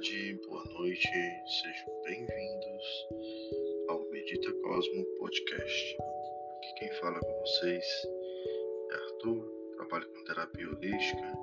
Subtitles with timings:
[0.00, 1.10] tarde, boa noite,
[1.46, 3.06] sejam bem-vindos
[3.90, 5.96] ao Medita Cosmo Podcast.
[6.56, 7.84] Aqui quem fala com vocês
[8.90, 11.38] é Arthur, trabalho com terapia holística,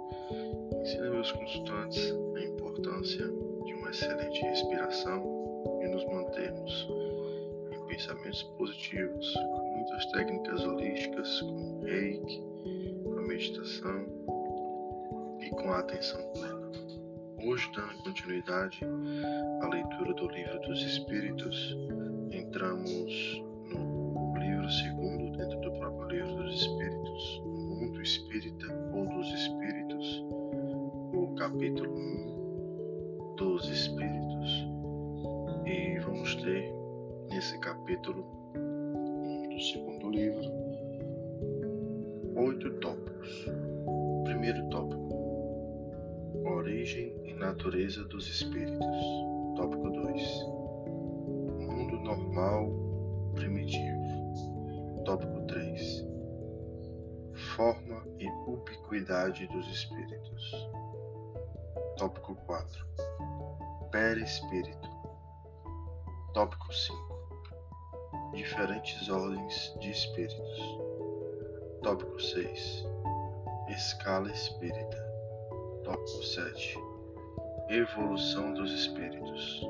[0.82, 6.88] ensino meus consultantes a importância de uma excelente respiração e nos mantermos
[7.71, 12.44] em pensamentos positivos com muitas técnicas holísticas como reiki,
[13.17, 14.05] a meditação
[15.42, 16.56] e com a atenção plena.
[17.48, 18.82] Hoje, dando continuidade
[19.62, 21.78] à leitura do Livro dos Espíritos,
[22.30, 23.42] entramos
[23.73, 30.26] no livro segundo, dentro do próprio Livro dos Espíritos, o Mundo Espírita ou dos Espíritos,
[31.14, 34.68] o capítulo 1 dos Espíritos.
[35.66, 36.70] E vamos ter
[37.30, 38.26] nesse capítulo
[38.58, 40.68] 1 do segundo livro
[42.36, 42.97] oito tópicos.
[47.48, 48.98] Natureza dos espíritos.
[49.56, 50.45] Tópico 2.
[51.66, 52.70] Mundo normal
[53.36, 55.04] primitivo.
[55.06, 56.06] Tópico 3.
[57.56, 60.70] Forma e ubiquidade dos espíritos.
[61.98, 62.86] Tópico 4.
[63.92, 64.89] Perispírito.
[66.34, 68.32] Tópico 5.
[68.34, 70.80] Diferentes ordens de espíritos.
[71.82, 72.86] Tópico 6.
[73.70, 74.98] Escala espírita.
[75.86, 76.86] Tópico 7.
[77.70, 79.62] Evolução dos espíritos.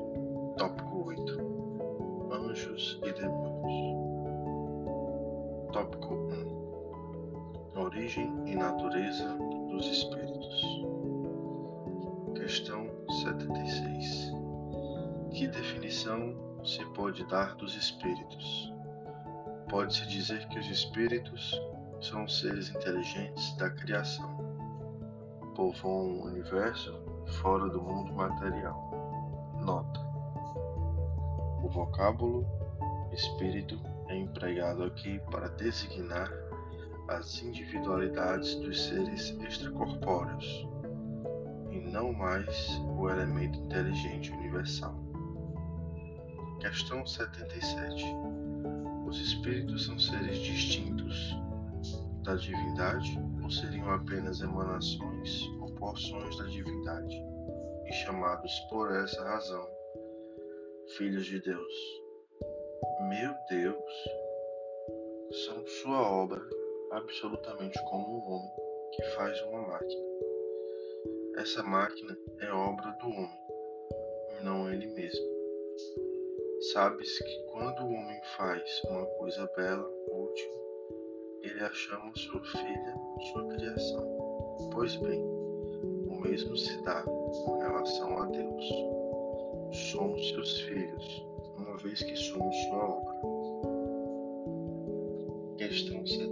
[0.56, 2.30] Tópico 8.
[2.32, 3.98] Anjos e demônios.
[5.72, 6.14] Tópico
[7.74, 7.80] 1.
[7.80, 9.36] Origem e natureza
[9.68, 10.62] dos espíritos.
[12.36, 12.88] Questão
[13.24, 14.32] 76.
[15.32, 18.72] Que definição se pode dar dos espíritos?
[19.68, 21.60] Pode-se dizer que os espíritos
[22.00, 24.48] são seres inteligentes da criação
[25.58, 28.90] povoam o universo fora do mundo material.
[29.60, 30.00] Nota:
[31.62, 32.46] O vocábulo
[33.12, 33.78] espírito
[34.08, 36.30] é empregado aqui para designar
[37.08, 40.66] as individualidades dos seres extracorpóreos
[41.70, 44.94] e não mais o elemento inteligente universal.
[46.60, 48.04] Questão 77.
[49.06, 51.36] Os espíritos são seres distintos
[52.22, 57.24] da divindade ou seriam apenas emanações porções da divindade
[57.86, 59.68] e chamados por essa razão
[60.96, 61.74] filhos de Deus?
[63.08, 63.92] Meu Deus,
[65.44, 66.40] são sua obra
[66.90, 68.52] absolutamente como um homem
[68.92, 70.08] que faz uma máquina.
[71.36, 73.40] Essa máquina é obra do homem,
[74.42, 75.26] não ele mesmo.
[76.72, 80.50] Sabes que quando o homem faz uma coisa bela, útil,
[81.42, 82.94] ele a chama sua filha,
[83.30, 84.68] sua criação.
[84.72, 85.37] Pois bem,
[86.18, 88.64] o mesmo se dá com relação a Deus.
[89.90, 91.24] Somos seus filhos,
[91.56, 93.14] uma vez que somos sua obra.
[95.58, 96.27] Questão 78.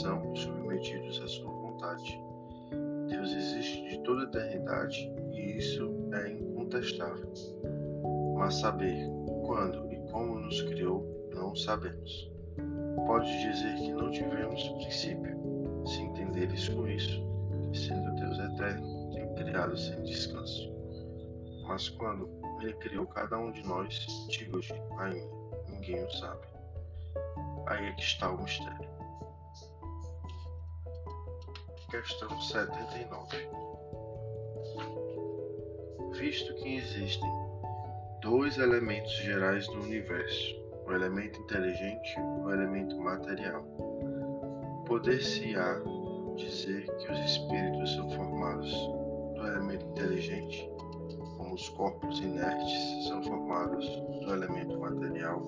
[0.00, 2.22] Criação submetidos à sua vontade.
[3.08, 7.30] Deus existe de toda a eternidade e isso é incontestável.
[8.36, 9.06] Mas saber
[9.44, 12.30] quando e como nos criou, não sabemos.
[13.06, 15.36] Pode dizer que não tivemos princípio,
[15.84, 17.22] se entenderes com isso,
[17.70, 20.72] que sendo Deus eterno, tem criado sem descanso.
[21.66, 22.28] Mas quando
[22.62, 25.28] ele criou cada um de nós, digo-te ainda,
[25.68, 26.46] ninguém o sabe.
[27.66, 28.99] Aí é que está o mistério.
[31.90, 33.36] Questão 79.
[36.12, 37.28] Visto que existem
[38.20, 40.54] dois elementos gerais no universo,
[40.86, 43.64] o elemento inteligente e o elemento material,
[44.86, 45.82] poder-se-á
[46.36, 48.70] dizer que os espíritos são formados
[49.34, 50.70] do elemento inteligente
[51.38, 53.84] como os corpos inertes são formados
[54.24, 55.42] do elemento material.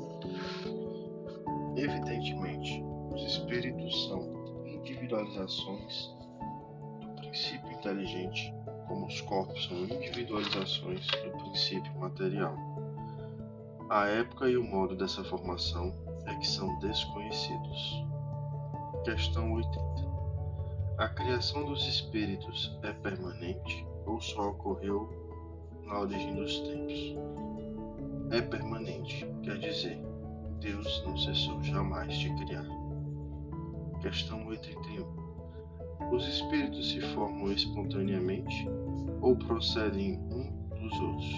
[1.76, 6.21] Evidentemente, os espíritos são individualizações
[7.32, 8.54] princípio inteligente,
[8.86, 12.54] como os corpos são individualizações do princípio material.
[13.88, 15.94] A época e o modo dessa formação
[16.26, 18.04] é que são desconhecidos.
[19.02, 19.82] Questão 80.
[20.98, 25.08] A criação dos espíritos é permanente ou só ocorreu
[25.86, 27.16] na origem dos tempos.
[28.30, 29.98] É permanente, quer dizer,
[30.60, 32.66] Deus não cessou jamais de criar.
[34.02, 35.21] Questão 81.
[36.12, 38.68] Os espíritos se formam espontaneamente
[39.22, 41.32] ou procedem um dos outros?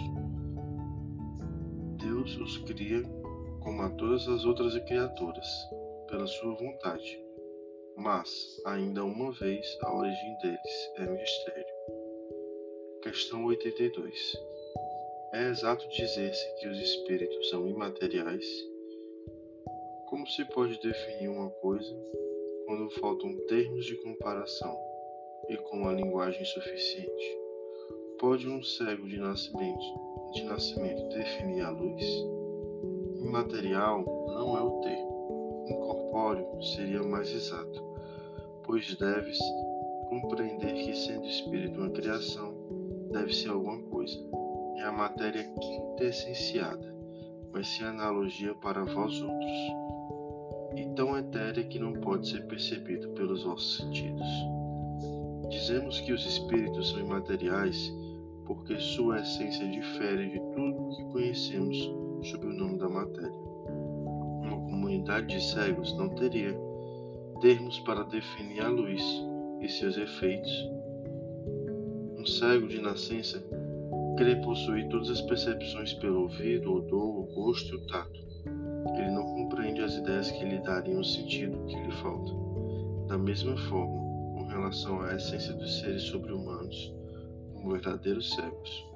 [1.97, 3.03] Deus os cria
[3.63, 5.47] como a todas as outras criaturas,
[6.09, 7.25] pela sua vontade.
[7.97, 11.75] Mas, ainda uma vez, a origem deles é mistério.
[13.01, 14.37] Questão 82.
[15.35, 18.45] É exato dizer-se que os espíritos são imateriais?
[20.09, 21.95] Como se pode definir uma coisa
[22.67, 24.77] quando faltam termos de comparação
[25.49, 27.39] e com a linguagem suficiente?
[28.19, 32.05] Pode um cego de nascimento, de nascimento definir a luz?
[33.21, 35.67] Imaterial não é o termo.
[35.69, 37.83] Incorpóreo seria mais exato,
[38.65, 39.39] pois deves
[40.09, 42.55] compreender que sendo espírito uma criação,
[43.11, 44.19] deve ser alguma coisa
[44.85, 46.95] é a matéria quintessenciada,
[47.53, 49.51] mas sem analogia para vós outros,
[50.77, 54.27] e tão etérea que não pode ser percebido pelos vossos sentidos.
[55.49, 57.93] Dizemos que os espíritos são imateriais
[58.47, 61.77] porque sua essência difere de tudo que conhecemos
[62.23, 63.45] sob o nome da matéria.
[64.43, 66.55] Uma comunidade de cegos não teria
[67.41, 69.03] termos para definir a luz
[69.61, 70.53] e seus efeitos.
[72.19, 73.45] Um cego de nascença
[74.17, 78.24] crê possuir todas as percepções pelo ouvido, odor, o gosto e o tato.
[78.97, 82.33] Ele não compreende as ideias que lhe dariam o sentido que lhe falta.
[83.09, 83.99] Da mesma forma,
[84.35, 86.95] com relação à essência dos seres sobre-humanos,
[87.55, 88.87] como verdadeiros cegos.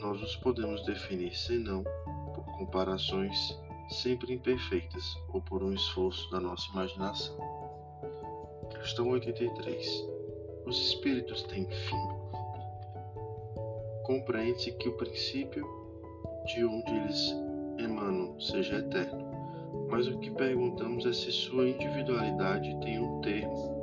[0.00, 1.82] Nós os podemos definir senão
[2.34, 3.58] por comparações
[3.88, 7.36] sempre imperfeitas ou por um esforço da nossa imaginação.
[8.70, 10.04] Questão 83.
[10.64, 12.26] Os espíritos têm fim?
[14.06, 15.66] compreende-se que o princípio
[16.44, 17.34] de onde eles
[17.78, 19.26] emanam seja eterno,
[19.88, 23.76] mas o que perguntamos é se sua individualidade tem um termo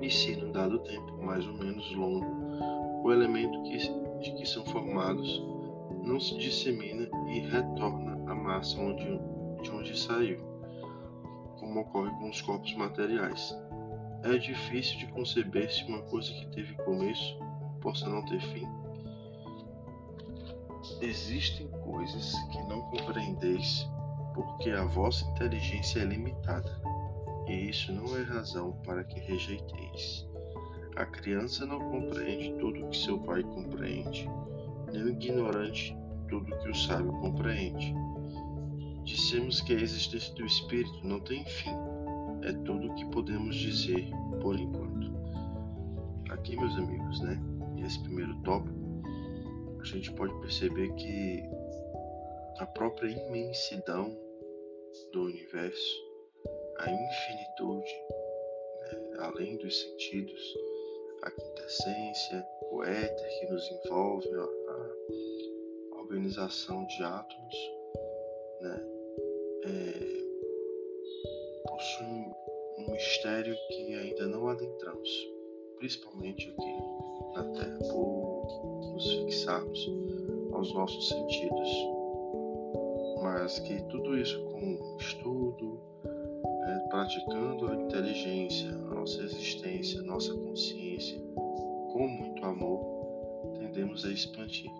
[0.00, 2.26] e se, num dado tempo mais ou menos longo,
[3.02, 3.78] o elemento que,
[4.20, 5.42] de que são formados
[6.02, 9.04] não se dissemina e retorna à massa onde,
[9.62, 10.38] de onde saiu,
[11.58, 13.56] como ocorre com os corpos materiais.
[14.22, 17.38] É difícil de conceber se uma coisa que teve começo
[17.80, 18.66] possa não ter fim.
[21.00, 23.88] Existem coisas que não compreendeis
[24.34, 26.80] porque a vossa inteligência é limitada,
[27.48, 30.26] e isso não é razão para que rejeiteis.
[30.96, 34.28] A criança não compreende tudo que seu pai compreende,
[34.92, 35.96] nem o ignorante
[36.28, 37.94] tudo que o sábio compreende.
[39.04, 41.74] Dissemos que a existência do espírito não tem fim,
[42.42, 44.08] é tudo o que podemos dizer
[44.40, 45.14] por enquanto.
[46.30, 47.40] Aqui, meus amigos, né?
[47.84, 48.83] Esse primeiro tópico
[49.84, 51.44] a gente pode perceber que
[52.56, 54.16] a própria imensidão
[55.12, 56.02] do universo,
[56.78, 57.92] a infinitude,
[58.80, 60.56] né, além dos sentidos,
[61.22, 64.64] a quintessência, o éter que nos envolve, a,
[65.98, 67.54] organização de átomos,
[68.60, 68.80] né,
[69.64, 70.14] é,
[71.68, 72.32] possui
[72.78, 75.10] um mistério que ainda não adentramos,
[75.76, 78.33] principalmente aqui na Terra, por
[78.92, 79.92] nos fixarmos
[80.52, 81.68] aos nossos sentidos,
[83.22, 90.32] mas que tudo isso com estudo, é, praticando a inteligência, a nossa existência, a nossa
[90.34, 91.20] consciência,
[91.92, 92.80] com muito amor,
[93.58, 94.70] tendemos a expandir.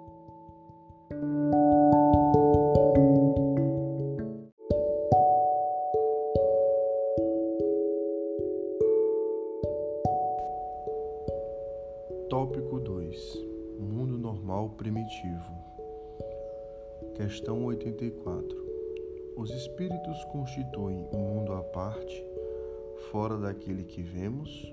[17.74, 18.56] 84.
[19.36, 22.24] Os espíritos constituem um mundo à parte,
[23.10, 24.72] fora daquele que vemos?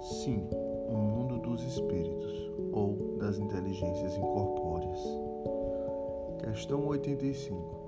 [0.00, 5.00] Sim, o um mundo dos espíritos ou das inteligências incorpóreas.
[6.40, 7.80] Questão 85.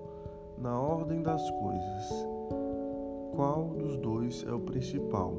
[0.59, 2.27] Na ordem das coisas,
[3.35, 5.35] qual dos dois é o principal?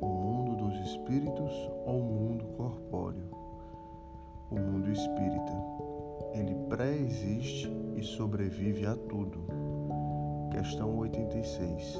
[0.00, 1.52] O mundo dos espíritos
[1.84, 3.34] ou o mundo corpóreo?
[4.50, 5.52] o mundo espírita.
[6.32, 9.40] Ele pré-existe e sobrevive a tudo.
[10.50, 11.96] Questão 86.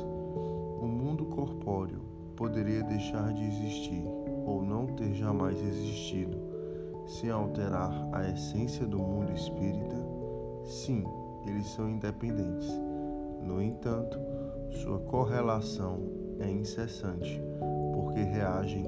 [0.81, 2.01] O mundo corpóreo
[2.37, 4.05] poderia deixar de existir
[4.45, 6.39] ou não ter jamais existido
[7.07, 9.97] sem alterar a essência do mundo espírita?
[10.65, 11.05] Sim,
[11.47, 12.69] eles são independentes.
[13.43, 14.19] No entanto,
[14.71, 16.01] sua correlação
[16.41, 17.41] é incessante,
[17.93, 18.85] porque reagem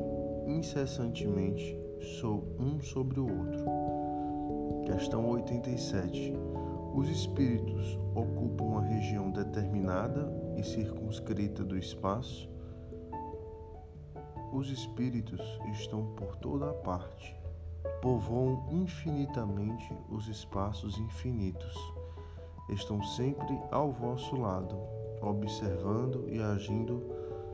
[0.47, 1.77] incessantemente
[2.59, 3.65] um sobre o outro.
[4.85, 6.33] Questão 87.
[6.97, 12.49] Os espíritos ocupam uma região determinada e circunscrita do espaço.
[14.51, 17.37] Os espíritos estão por toda a parte,
[18.01, 21.77] povoam infinitamente os espaços infinitos,
[22.71, 24.75] estão sempre ao vosso lado,
[25.21, 27.03] observando e agindo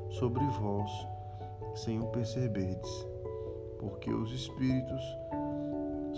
[0.09, 0.89] sobre vós
[1.75, 3.09] sem o perceberdes,
[3.81, 5.03] porque os espíritos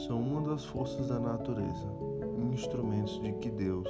[0.07, 2.04] são uma das forças da natureza,
[2.55, 3.89] instrumentos de que Deus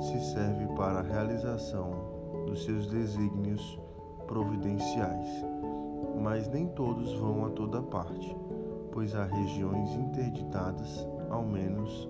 [0.00, 1.92] se serve para a realização
[2.44, 3.78] dos seus desígnios
[4.26, 5.44] providenciais.
[6.20, 8.36] Mas nem todos vão a toda parte,
[8.92, 12.08] pois há regiões interditadas, ao menos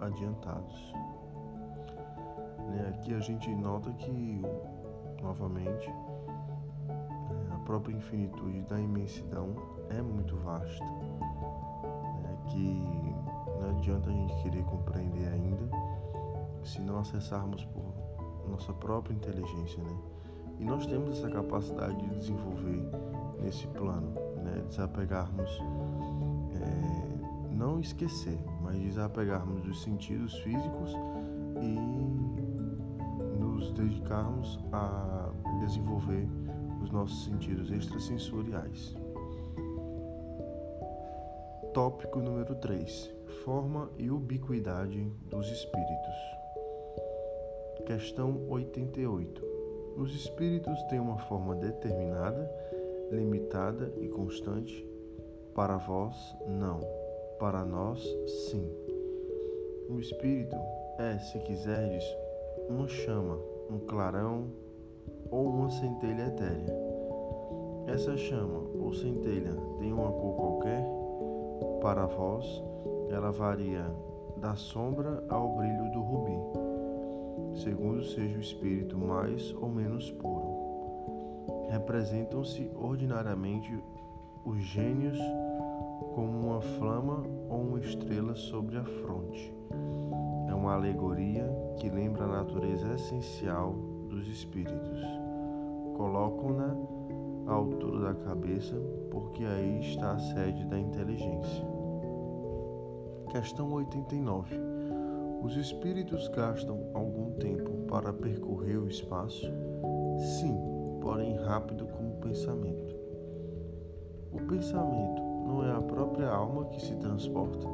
[0.00, 0.92] adiantados.
[2.68, 4.42] Né, aqui a gente nota que,
[5.20, 5.92] novamente,
[7.52, 9.54] a própria infinitude da imensidão
[9.90, 10.84] é muito vasta
[12.52, 13.01] que não
[13.82, 15.68] adianta a gente querer compreender ainda
[16.62, 17.82] se não acessarmos por
[18.48, 19.96] nossa própria inteligência, né?
[20.60, 22.88] E nós temos essa capacidade de desenvolver
[23.40, 24.64] nesse plano, né?
[24.68, 25.50] Desapegarmos,
[26.54, 30.92] é, não esquecer, mas desapegarmos dos sentidos físicos
[31.60, 36.28] e nos dedicarmos a desenvolver
[36.80, 38.96] os nossos sentidos extrasensoriais.
[41.72, 43.10] Tópico número 3:
[43.46, 46.14] Forma e ubiquidade dos espíritos.
[47.86, 49.42] Questão 88.
[49.96, 52.50] Os espíritos têm uma forma determinada,
[53.10, 54.86] limitada e constante?
[55.54, 56.14] Para vós,
[56.46, 56.80] não.
[57.38, 58.02] Para nós,
[58.50, 58.70] sim.
[59.88, 60.56] O espírito
[60.98, 62.04] é, se quiserdes,
[62.68, 63.38] uma chama,
[63.70, 64.50] um clarão
[65.30, 66.76] ou uma centelha etérea.
[67.86, 71.01] Essa chama ou centelha tem uma cor qualquer?
[71.82, 72.62] Para vós,
[73.10, 73.84] ela varia
[74.36, 81.66] da sombra ao brilho do rubi, segundo seja o espírito mais ou menos puro.
[81.70, 83.76] Representam-se ordinariamente
[84.44, 85.18] os gênios
[86.14, 89.52] como uma flama ou uma estrela sobre a fronte.
[90.48, 93.74] É uma alegoria que lembra a natureza essencial
[94.08, 95.00] dos espíritos.
[95.96, 96.76] Colocam-na
[97.46, 98.76] à altura da cabeça,
[99.10, 101.71] porque aí está a sede da inteligência.
[103.32, 104.54] Questão 89.
[105.42, 109.50] Os espíritos gastam algum tempo para percorrer o espaço?
[110.18, 110.54] Sim,
[111.00, 112.94] porém rápido como o pensamento.
[114.30, 117.66] O pensamento não é a própria alma que se transporta.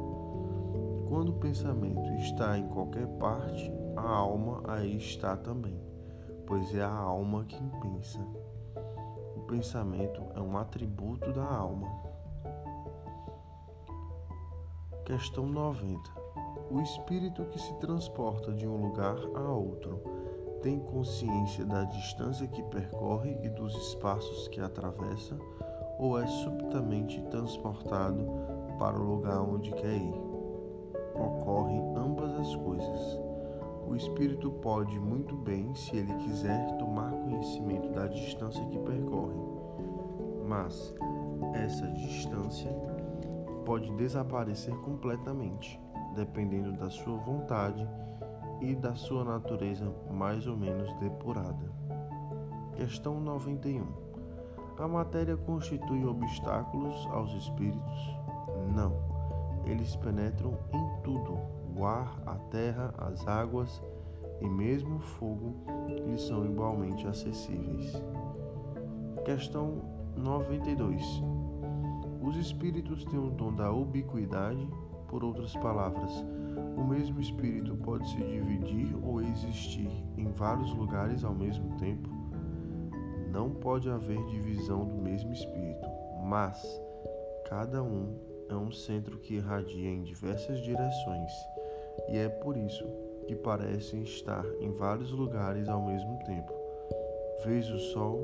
[1.09, 5.77] Quando o pensamento está em qualquer parte, a alma aí está também,
[6.47, 8.19] pois é a alma quem pensa
[9.49, 12.08] pensamento é um atributo da alma.
[15.09, 16.07] Questão 90.
[16.69, 19.99] O espírito que se transporta de um lugar a outro
[20.61, 25.35] tem consciência da distância que percorre e dos espaços que atravessa
[25.97, 28.23] ou é subitamente transportado
[28.77, 30.13] para o lugar onde quer ir?
[31.15, 33.19] Ocorrem ambas as coisas.
[33.87, 39.41] O espírito pode muito bem, se ele quiser, tomar conhecimento da distância que percorre,
[40.47, 40.93] mas
[41.55, 42.69] essa distância
[43.69, 45.79] pode desaparecer completamente,
[46.15, 47.87] dependendo da sua vontade
[48.59, 51.71] e da sua natureza mais ou menos depurada.
[52.75, 53.85] Questão 91.
[54.79, 58.17] A matéria constitui obstáculos aos espíritos?
[58.75, 58.91] Não.
[59.63, 61.37] Eles penetram em tudo
[61.77, 63.83] o ar, a terra, as águas
[64.41, 65.53] e mesmo o fogo
[66.07, 67.93] lhes são igualmente acessíveis.
[69.23, 69.83] Questão
[70.17, 71.38] 92.
[72.21, 74.67] Os espíritos têm o dom da ubiquidade,
[75.07, 76.11] por outras palavras,
[76.77, 82.09] o mesmo espírito pode se dividir ou existir em vários lugares ao mesmo tempo?
[83.31, 85.87] Não pode haver divisão do mesmo espírito,
[86.23, 86.61] mas
[87.47, 88.15] cada um
[88.49, 91.31] é um centro que irradia em diversas direções
[92.07, 92.85] e é por isso
[93.27, 96.51] que parecem estar em vários lugares ao mesmo tempo.
[97.45, 98.21] Vês o sol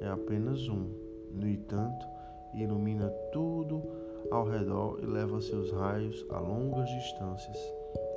[0.00, 0.90] é apenas um,
[1.30, 2.06] no entanto,
[2.54, 3.82] ilumina tudo
[4.30, 7.58] ao redor e leva seus raios a longas distâncias.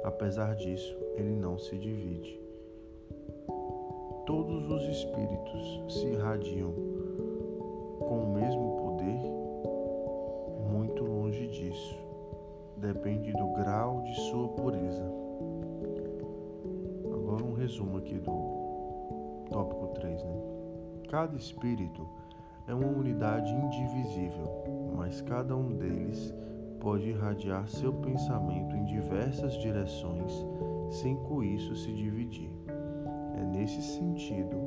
[0.04, 2.40] Apesar disso, ele não se divide.
[4.26, 6.74] Todos os espíritos se irradiam
[8.00, 9.20] com o mesmo poder?
[10.72, 12.02] Muito longe disso
[12.82, 15.04] depende do grau de sua pureza.
[17.14, 20.36] Agora um resumo aqui do tópico 3, né?
[21.08, 22.08] Cada espírito
[22.68, 26.34] é uma unidade indivisível, mas cada um deles
[26.80, 30.46] pode irradiar seu pensamento em diversas direções
[30.92, 32.52] sem com isso se dividir.
[33.38, 34.58] É nesse sentido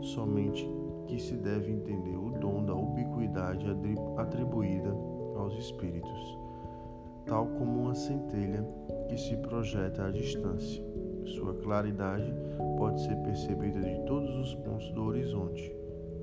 [0.00, 0.68] somente
[1.06, 3.66] que se deve entender o dom da ubiquidade
[4.16, 4.90] atribuída
[5.36, 6.38] aos espíritos,
[7.26, 8.62] tal como uma centelha
[9.08, 10.84] que se projeta à distância.
[11.24, 12.32] Sua claridade
[12.76, 15.74] pode ser percebida de todos os pontos do horizonte,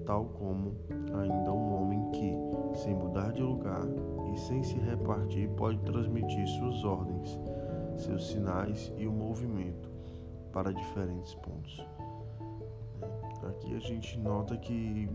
[0.06, 0.76] tal como
[1.14, 3.88] ainda um homem que, sem mudar de lugar
[4.34, 7.40] e sem se repartir, pode transmitir suas ordens,
[7.98, 9.90] seus sinais e o movimento
[10.52, 11.86] para diferentes pontos.
[13.48, 15.10] Aqui a gente nota que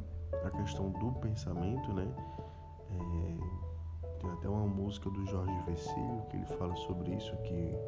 [0.45, 2.09] a questão do pensamento, né?
[2.91, 3.67] É,
[4.21, 7.79] tem até uma música do Jorge Vecílio que ele fala sobre isso, que, né,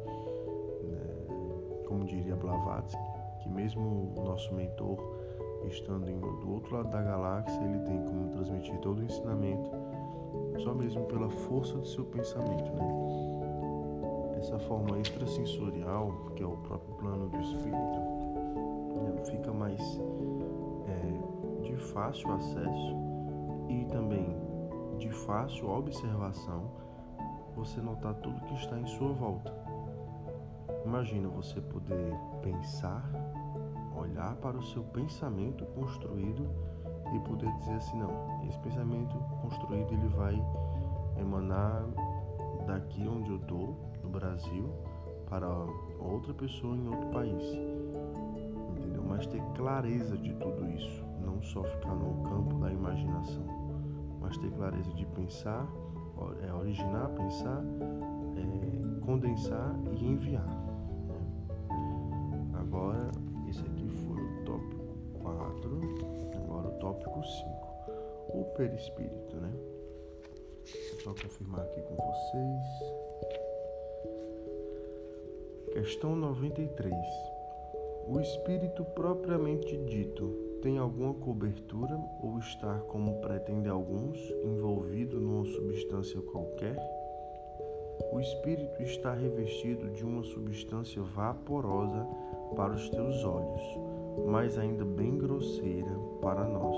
[1.87, 3.01] como diria Blavatsky,
[3.41, 5.18] que mesmo o nosso mentor
[5.67, 6.05] estando
[6.39, 9.69] do outro lado da galáxia, ele tem como transmitir todo o ensinamento
[10.59, 14.37] só mesmo pela força do seu pensamento, né?
[14.37, 17.99] Essa forma extrasensorial, que é o próprio plano do espírito,
[18.95, 19.81] né, fica mais
[20.87, 22.95] é, de fácil acesso
[23.67, 24.37] e também
[24.97, 26.71] de fácil observação
[27.55, 29.53] você notar tudo que está em sua volta.
[30.85, 33.09] Imagina você poder pensar,
[34.09, 36.49] olhar para o seu pensamento construído
[37.13, 40.43] e poder dizer assim, não, esse pensamento construído ele vai
[41.17, 41.85] emanar
[42.67, 44.69] daqui onde eu estou, no Brasil,
[45.29, 45.47] para
[45.99, 47.43] outra pessoa em outro país.
[48.77, 49.03] Entendeu?
[49.07, 53.43] Mas ter clareza de tudo isso, não só ficar no campo da imaginação,
[54.19, 55.67] mas ter clareza de pensar,
[56.47, 57.63] é, originar, pensar,
[58.35, 60.68] é, condensar e enviar.
[66.99, 67.49] Tópico 5,
[68.33, 69.51] o perispírito, né?
[71.03, 72.67] Só confirmar aqui com vocês.
[75.73, 76.93] Questão 93.
[78.07, 86.21] O espírito propriamente dito tem alguma cobertura ou estar, como pretendem alguns, envolvido numa substância
[86.21, 86.77] qualquer?
[88.11, 92.05] O espírito está revestido de uma substância vaporosa
[92.55, 93.61] para os teus olhos,
[94.27, 96.77] mas ainda bem grosseira para nós.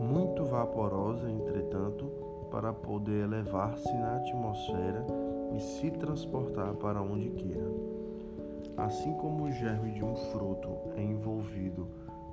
[0.00, 2.10] Muito vaporosa, entretanto,
[2.50, 5.06] para poder elevar-se na atmosfera
[5.54, 7.70] e se transportar para onde queira.
[8.76, 11.88] Assim como o germe de um fruto é envolvido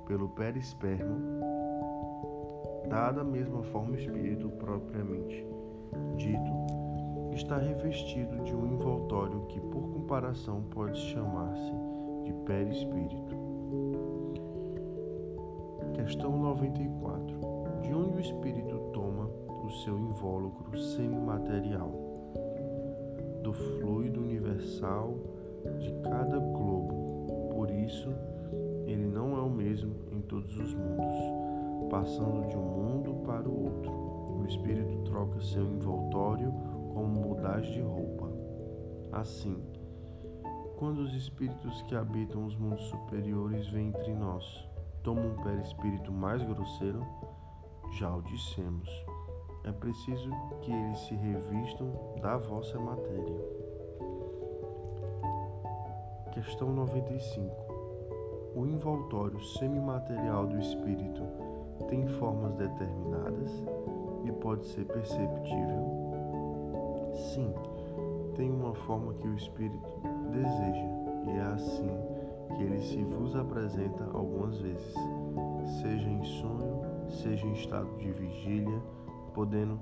[0.06, 1.40] pelo perispermo,
[2.88, 5.44] dada a mesma forma o espírito propriamente
[6.16, 6.52] dito,
[7.32, 11.72] está revestido de um envoltório que, por comparação, pode chamar-se
[12.24, 13.45] de perispírito.
[16.06, 17.36] Questão 94.
[17.82, 19.28] De onde o espírito toma
[19.64, 21.90] o seu invólucro semimaterial?
[23.42, 25.16] Do fluido universal
[25.80, 27.50] de cada globo.
[27.50, 28.08] Por isso,
[28.86, 31.16] ele não é o mesmo em todos os mundos,
[31.90, 33.90] passando de um mundo para o outro.
[33.90, 36.54] O espírito troca seu envoltório
[36.94, 38.30] como mudagem de roupa.
[39.10, 39.60] Assim,
[40.76, 44.68] quando os espíritos que habitam os mundos superiores vêm entre nós,
[45.06, 47.00] tomam um perispírito mais grosseiro,
[47.92, 48.90] já o dissemos.
[49.62, 50.28] É preciso
[50.60, 53.40] que eles se revistam da vossa matéria.
[56.32, 57.54] Questão 95.
[58.56, 61.22] O envoltório semimaterial do espírito
[61.88, 63.52] tem formas determinadas
[64.24, 65.86] e pode ser perceptível?
[67.12, 67.54] Sim,
[68.34, 70.00] tem uma forma que o espírito
[70.32, 70.86] deseja
[71.28, 72.15] e é assim
[72.54, 74.94] que ele se vos apresenta algumas vezes,
[75.82, 78.82] seja em sonho, seja em estado de vigília,
[79.34, 79.78] podendo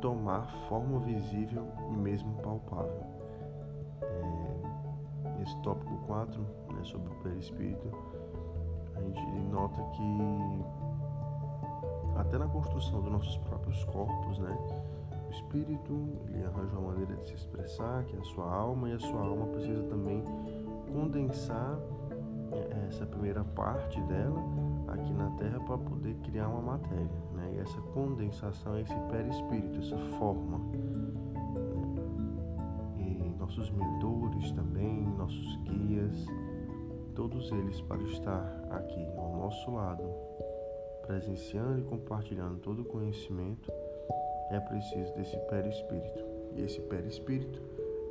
[0.00, 3.16] tomar forma visível e mesmo palpável.
[5.38, 7.90] Nesse tópico 4, né, sobre o perispírito,
[8.94, 10.64] a gente nota que
[12.16, 14.58] até na construção dos nossos próprios corpos, né,
[15.28, 18.92] o espírito ele arranja uma maneira de se expressar, que é a sua alma, e
[18.94, 20.24] a sua alma precisa também
[20.96, 21.78] condensar
[22.52, 24.42] é, essa primeira parte dela
[24.88, 27.54] aqui na Terra para poder criar uma matéria, né?
[27.56, 30.60] E essa condensação é esse perispírito, essa forma
[33.46, 36.26] nossos mentores também, nossos guias,
[37.14, 40.02] todos eles para estar aqui ao nosso lado,
[41.06, 43.72] presenciando e compartilhando todo o conhecimento,
[44.50, 46.24] é preciso desse perispírito.
[46.56, 47.62] E esse perispírito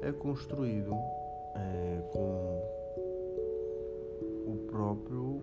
[0.01, 0.93] é construído
[1.53, 2.74] é, com
[4.75, 5.41] próprio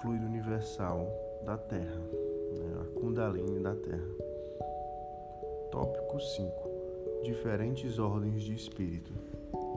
[0.00, 1.06] fluido universal
[1.44, 2.00] da Terra,
[2.56, 4.08] né, a Kundalini da Terra.
[5.70, 6.52] Tópico 5
[7.22, 9.12] diferentes ordens de espírito.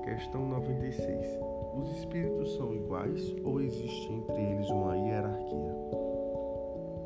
[0.03, 1.27] Questão 96.
[1.75, 5.75] Os espíritos são iguais ou existe entre eles uma hierarquia?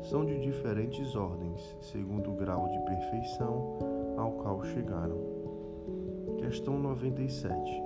[0.04, 3.78] São de diferentes ordens, segundo o grau de perfeição
[4.16, 5.18] ao qual chegaram.
[6.38, 7.85] Questão 97.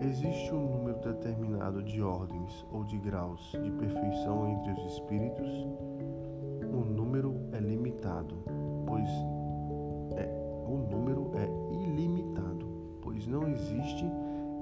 [0.00, 5.48] Existe um número determinado de ordens ou de graus de perfeição entre os espíritos?
[6.70, 8.34] O número é limitado,
[8.86, 9.08] pois
[10.16, 10.28] é,
[10.68, 12.66] o número é ilimitado,
[13.00, 14.04] pois não existe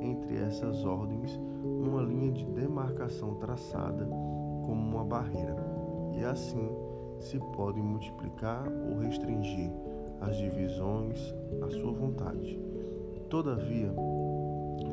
[0.00, 5.56] entre essas ordens uma linha de demarcação traçada como uma barreira,
[6.12, 6.70] e assim
[7.18, 9.72] se podem multiplicar ou restringir
[10.20, 12.58] as divisões à sua vontade.
[13.28, 13.92] Todavia,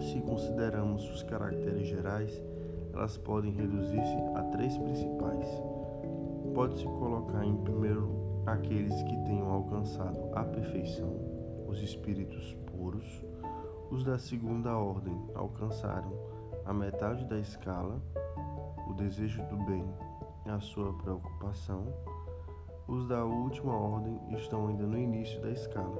[0.02, 2.42] se consideramos os caracteres gerais,
[2.94, 5.48] elas podem reduzir-se a três principais.
[6.54, 11.16] Pode-se colocar em primeiro aqueles que tenham alcançado a perfeição,
[11.68, 13.24] os espíritos puros,
[13.90, 16.12] os da segunda ordem alcançaram
[16.66, 18.02] a metade da escala,
[18.90, 19.86] o desejo do bem
[20.46, 21.86] e a sua preocupação.
[22.88, 25.96] Os da última ordem estão ainda no início da escala,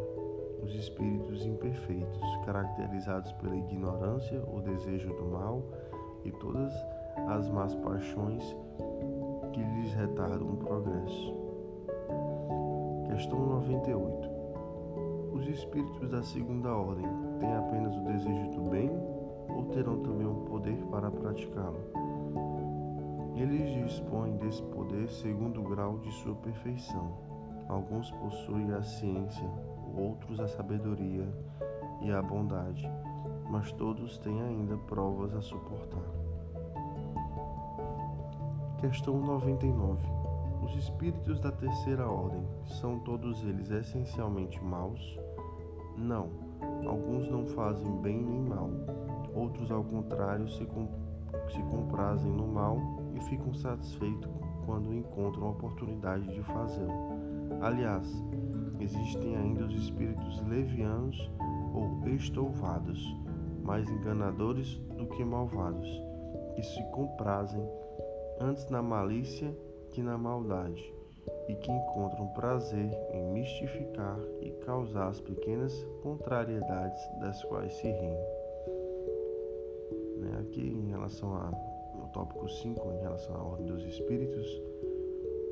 [0.72, 5.62] os espíritos imperfeitos, caracterizados pela ignorância, o desejo do mal
[6.24, 6.74] e todas
[7.28, 8.56] as más paixões
[9.52, 11.36] que lhes retardam o progresso.
[13.10, 14.30] Questão 98.
[15.34, 17.08] Os espíritos da segunda ordem
[17.40, 18.90] têm apenas o desejo do bem
[19.50, 21.82] ou terão também o poder para praticá-lo?
[23.36, 27.12] Eles dispõem desse poder segundo o grau de sua perfeição.
[27.68, 29.50] Alguns possuem a ciência,
[29.96, 31.28] outros a sabedoria
[32.02, 32.90] e a bondade,
[33.50, 36.04] mas todos têm ainda provas a suportar.
[38.80, 40.02] Questão 99.
[40.64, 42.44] Os espíritos da terceira ordem
[42.80, 45.20] são todos eles essencialmente maus?
[45.98, 46.30] Não,
[46.88, 48.70] alguns não fazem bem nem mal,
[49.34, 50.68] outros, ao contrário, se,
[51.50, 52.78] se comprazem no mal
[53.16, 54.30] e ficam satisfeitos
[54.66, 57.22] quando encontram a oportunidade de fazê-lo.
[57.62, 58.08] Aliás,
[58.84, 61.30] existem ainda os espíritos levianos
[61.74, 63.00] ou estouvados,
[63.64, 65.90] mais enganadores do que malvados,
[66.56, 67.64] que se comprazem
[68.40, 69.56] antes na malícia
[69.92, 70.94] que na maldade
[71.48, 78.18] e que encontram prazer em mistificar e causar as pequenas contrariedades das quais se riem.
[80.18, 84.62] Né, aqui, em relação ao tópico 5, em relação à ordem dos espíritos,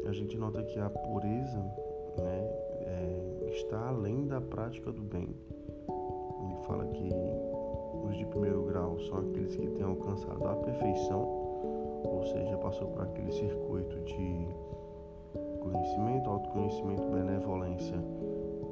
[0.08, 1.60] a gente nota que a pureza
[2.18, 5.36] né, é, está além da prática do bem.
[6.44, 7.10] Ele fala que
[8.06, 11.22] os de primeiro grau são aqueles que têm alcançado a perfeição,
[12.04, 14.48] ou seja, passou por aquele circuito de
[15.60, 17.98] conhecimento, autoconhecimento, benevolência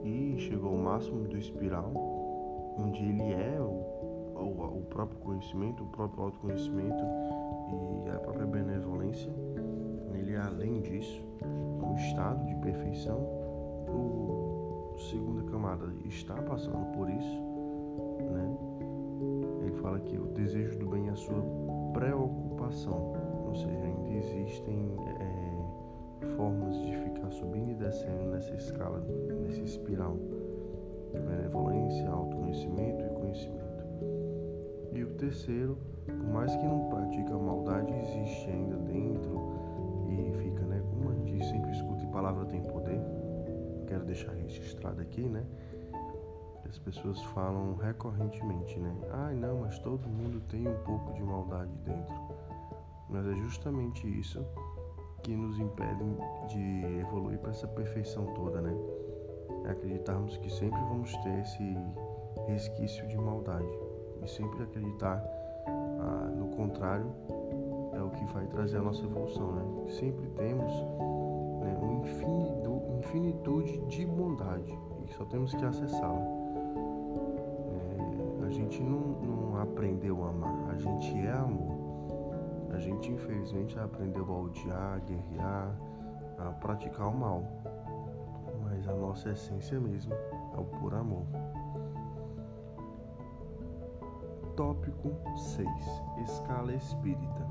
[0.04, 1.92] e chegou ao máximo do espiral,
[2.80, 7.04] onde ele é o, o, o próprio conhecimento, o próprio autoconhecimento
[8.06, 9.32] e a própria benevolência.
[10.14, 13.47] Ele é além disso, um estado de perfeição.
[13.98, 17.42] O segunda camada está passando por isso,
[18.32, 18.58] né?
[19.62, 21.44] Ele fala que o desejo do bem é a sua
[21.94, 23.14] preocupação,
[23.46, 30.18] ou seja, ainda existem é, formas de ficar subindo e descendo nessa escala, nessa espiral
[31.14, 33.68] de benevolência, autoconhecimento e conhecimento.
[34.94, 39.47] E o terceiro, por mais que não pratique a maldade, existe ainda dentro
[44.18, 45.46] deixar registrado aqui, né?
[46.68, 48.94] As pessoas falam recorrentemente, né?
[49.12, 52.16] Ai, ah, não, mas todo mundo tem um pouco de maldade dentro.
[53.10, 54.44] Mas é justamente isso
[55.24, 58.76] que nos impedem de evoluir para essa perfeição toda, né?
[59.66, 61.78] É acreditarmos que sempre vamos ter esse
[62.48, 63.68] resquício de maldade
[64.24, 65.24] e sempre acreditar
[65.68, 67.14] ah, no contrário
[67.94, 69.92] é o que vai trazer a nossa evolução, né?
[69.92, 70.72] Sempre temos
[71.62, 76.26] né, um infinitu, infinitude de bondade e só temos que acessá-la.
[78.42, 81.78] É, a gente não, não aprendeu a amar, a gente é amor.
[82.72, 85.76] A gente infelizmente aprendeu a odiar, a guerrear,
[86.38, 87.44] a praticar o mal.
[88.64, 91.26] Mas a nossa essência mesmo é o puro amor.
[94.56, 95.68] Tópico 6.
[96.24, 97.48] Escala espírita.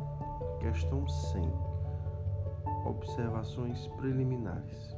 [0.61, 1.53] Questão 100.
[2.85, 4.96] Observações preliminares.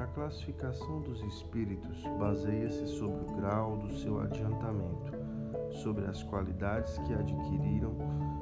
[0.00, 5.12] A classificação dos espíritos baseia-se sobre o grau do seu adiantamento,
[5.82, 7.94] sobre as qualidades que adquiriram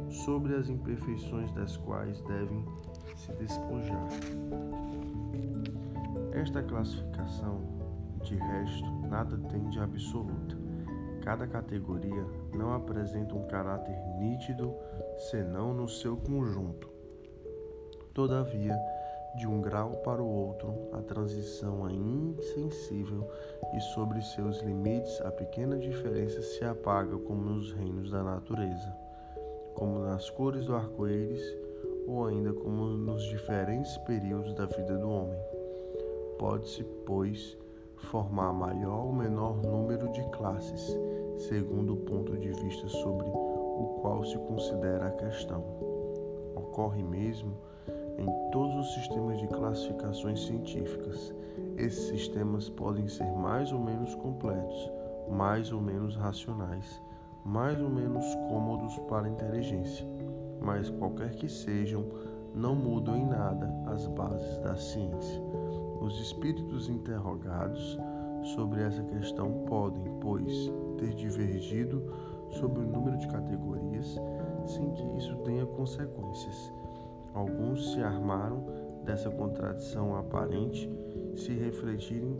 [0.09, 2.65] sobre as imperfeições das quais devem
[3.17, 4.09] se despojar.
[6.33, 7.77] Esta classificação
[8.23, 10.57] De resto, nada tem de absoluta.
[11.23, 14.75] Cada categoria não apresenta um caráter nítido
[15.31, 16.89] senão no seu conjunto.
[18.13, 18.77] Todavia,
[19.37, 23.29] de um grau para o outro, a transição é insensível
[23.75, 28.97] e sobre seus limites a pequena diferença se apaga como nos reinos da natureza,
[29.75, 31.43] como nas cores do arco-íris
[32.07, 35.39] ou ainda como nos diferentes períodos da vida do homem.
[36.39, 37.57] Pode-se, pois,
[37.97, 40.97] formar maior ou menor número de classes,
[41.37, 45.63] segundo o ponto de vista sobre o qual se considera a questão.
[46.57, 47.57] Ocorre mesmo
[48.19, 51.33] em todos os sistemas de classificações científicas.
[51.77, 54.91] Esses sistemas podem ser mais ou menos completos,
[55.31, 57.01] mais ou menos racionais,
[57.45, 60.07] mais ou menos cômodos para a inteligência,
[60.61, 62.05] mas qualquer que sejam,
[62.55, 65.41] não mudam em nada as bases da ciência.
[66.01, 67.99] Os espíritos interrogados
[68.55, 72.03] sobre essa questão podem, pois, ter divergido
[72.51, 74.19] sobre o número de categorias
[74.67, 76.78] sem que isso tenha consequências.
[77.35, 78.65] Alguns se armaram
[79.05, 80.91] dessa contradição aparente
[81.35, 82.37] se refletirem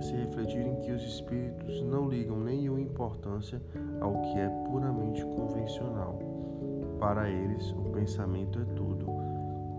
[0.00, 3.60] se refletirem que os espíritos não ligam nenhuma importância
[4.00, 6.18] ao que é puramente convencional.
[6.98, 9.06] Para eles, o pensamento é tudo.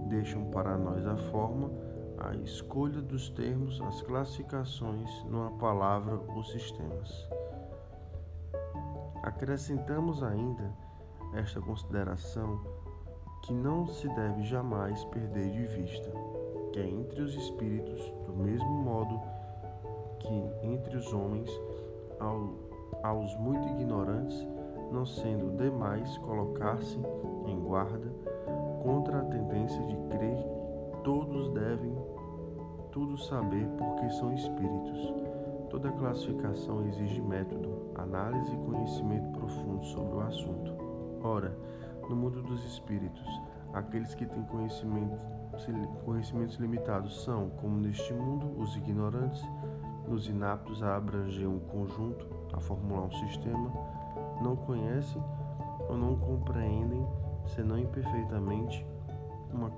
[0.08, 1.72] Deixam para nós a forma,
[2.20, 7.28] a escolha dos termos, as classificações, numa palavra, os sistemas.
[9.24, 10.72] Acrescentamos ainda
[11.34, 12.60] esta consideração
[13.42, 16.12] que não se deve jamais perder de vista,
[16.72, 19.20] que é entre os espíritos, do mesmo modo
[20.20, 21.50] que entre os homens,
[22.20, 22.54] ao,
[23.04, 24.48] aos muito ignorantes,
[24.92, 27.00] não sendo demais colocar-se
[27.46, 28.12] em guarda
[28.84, 30.38] contra a tendência de crer
[30.92, 31.96] que todos devem
[32.92, 35.14] tudo saber porque são espíritos.
[35.70, 40.76] Toda classificação exige método, análise e conhecimento profundo sobre o assunto.
[41.24, 41.56] Ora,
[42.10, 43.28] no mundo dos espíritos,
[43.74, 49.42] aqueles que têm conhecimentos, limitados são, como neste mundo, os ignorantes,
[50.08, 53.72] os inaptos a abranger um conjunto, a formular um sistema,
[54.42, 55.22] não conhecem
[55.90, 57.06] ou não compreendem,
[57.46, 58.86] senão imperfeitamente,
[59.54, 59.72] uma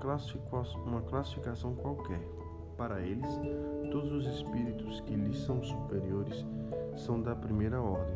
[0.86, 2.20] uma classificação qualquer.
[2.76, 3.28] Para eles,
[3.90, 6.44] todos os espíritos que lhes são superiores
[6.96, 8.14] são da primeira ordem,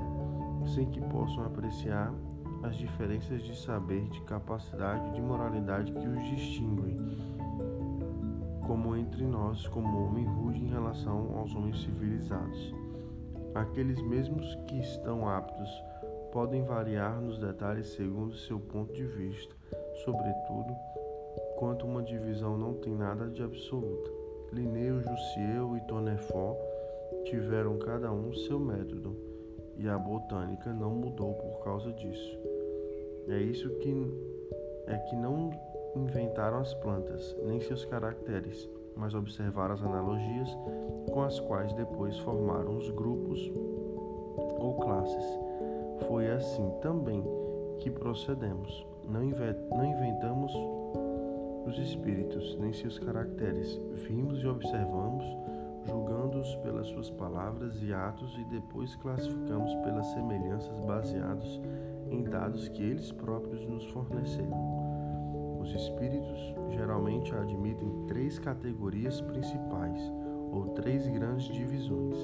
[0.67, 2.13] sem que possam apreciar
[2.63, 6.99] as diferenças de saber, de capacidade, de moralidade que os distinguem,
[8.67, 12.75] como entre nós, como homem rude em relação aos homens civilizados.
[13.55, 15.71] Aqueles mesmos que estão aptos
[16.33, 19.55] podem variar nos detalhes segundo seu ponto de vista,
[20.05, 20.77] sobretudo
[21.57, 24.11] quanto uma divisão não tem nada de absoluta.
[24.53, 26.57] Linneu, Jussieu e Tonefó
[27.25, 29.17] tiveram cada um seu método,
[29.77, 32.48] e a botânica não mudou por causa disso.
[33.29, 33.95] É isso que
[34.87, 35.51] é que não
[35.95, 40.49] inventaram as plantas, nem seus caracteres, mas observaram as analogias
[41.13, 43.53] com as quais depois formaram os grupos
[44.59, 45.25] ou classes.
[46.07, 47.23] Foi assim também
[47.81, 48.87] que procedemos.
[49.05, 50.53] Não, inventamos
[51.67, 53.79] os espíritos, nem seus caracteres.
[54.07, 55.25] Vimos e observamos,
[55.87, 61.61] julgando-os pelas suas palavras e atos, e depois classificamos pelas semelhanças baseados
[62.11, 65.59] em dados que eles próprios nos forneceram.
[65.61, 70.01] Os espíritos geralmente admitem três categorias principais,
[70.51, 72.17] ou três grandes divisões.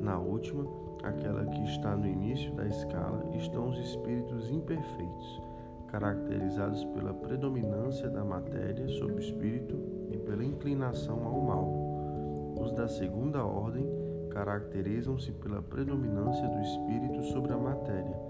[0.00, 0.64] Na última,
[1.02, 5.42] aquela que está no início da escala, estão os espíritos imperfeitos,
[5.88, 9.76] caracterizados pela predominância da matéria sobre o espírito
[10.12, 12.54] e pela inclinação ao mal.
[12.60, 13.86] Os da segunda ordem
[14.30, 18.28] caracterizam-se pela predominância do espírito sobre a matéria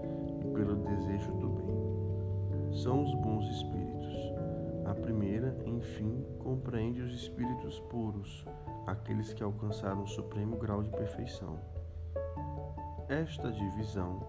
[0.59, 2.73] pelo desejo do bem.
[2.73, 4.33] São os bons espíritos.
[4.85, 8.45] A primeira, enfim, compreende os espíritos puros,
[8.85, 11.57] aqueles que alcançaram o supremo grau de perfeição.
[13.07, 14.19] Esta divisão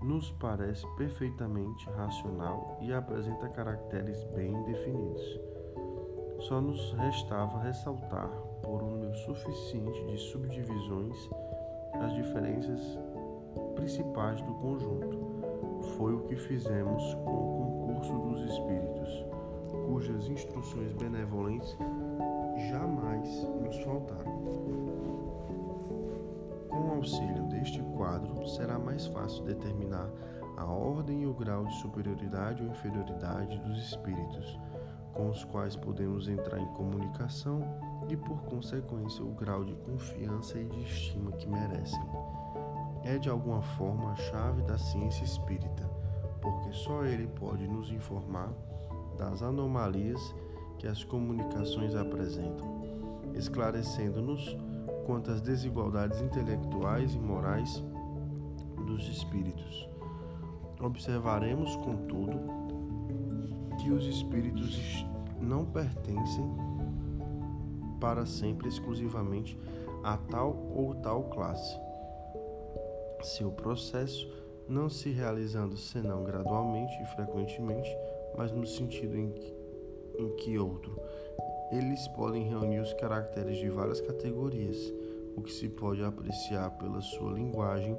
[0.00, 5.40] nos parece perfeitamente racional e apresenta caracteres bem definidos.
[6.40, 8.30] Só nos restava ressaltar,
[8.62, 11.30] por um número suficiente de subdivisões,
[12.00, 12.98] as diferenças
[13.74, 15.25] principais do conjunto.
[15.96, 19.24] Foi o que fizemos com o concurso dos espíritos,
[19.86, 21.76] cujas instruções benevolentes
[22.70, 23.28] jamais
[23.62, 24.36] nos faltaram.
[26.68, 30.10] Com o auxílio deste quadro, será mais fácil determinar
[30.56, 34.58] a ordem e o grau de superioridade ou inferioridade dos espíritos,
[35.12, 37.62] com os quais podemos entrar em comunicação
[38.08, 42.00] e, por consequência, o grau de confiança e de estima que merecem.
[43.08, 45.88] É de alguma forma a chave da ciência espírita,
[46.42, 48.52] porque só ele pode nos informar
[49.16, 50.34] das anomalias
[50.76, 52.66] que as comunicações apresentam,
[53.32, 54.56] esclarecendo-nos
[55.06, 57.80] quanto às desigualdades intelectuais e morais
[58.84, 59.88] dos espíritos.
[60.80, 62.40] Observaremos, contudo,
[63.78, 65.06] que os espíritos
[65.40, 66.44] não pertencem
[68.00, 69.56] para sempre exclusivamente
[70.02, 71.85] a tal ou tal classe.
[73.26, 74.30] Seu processo
[74.68, 77.90] não se realizando senão gradualmente e frequentemente,
[78.36, 79.54] mas no sentido em que,
[80.16, 80.96] em que outro.
[81.72, 84.76] Eles podem reunir os caracteres de várias categorias,
[85.36, 87.98] o que se pode apreciar pela sua linguagem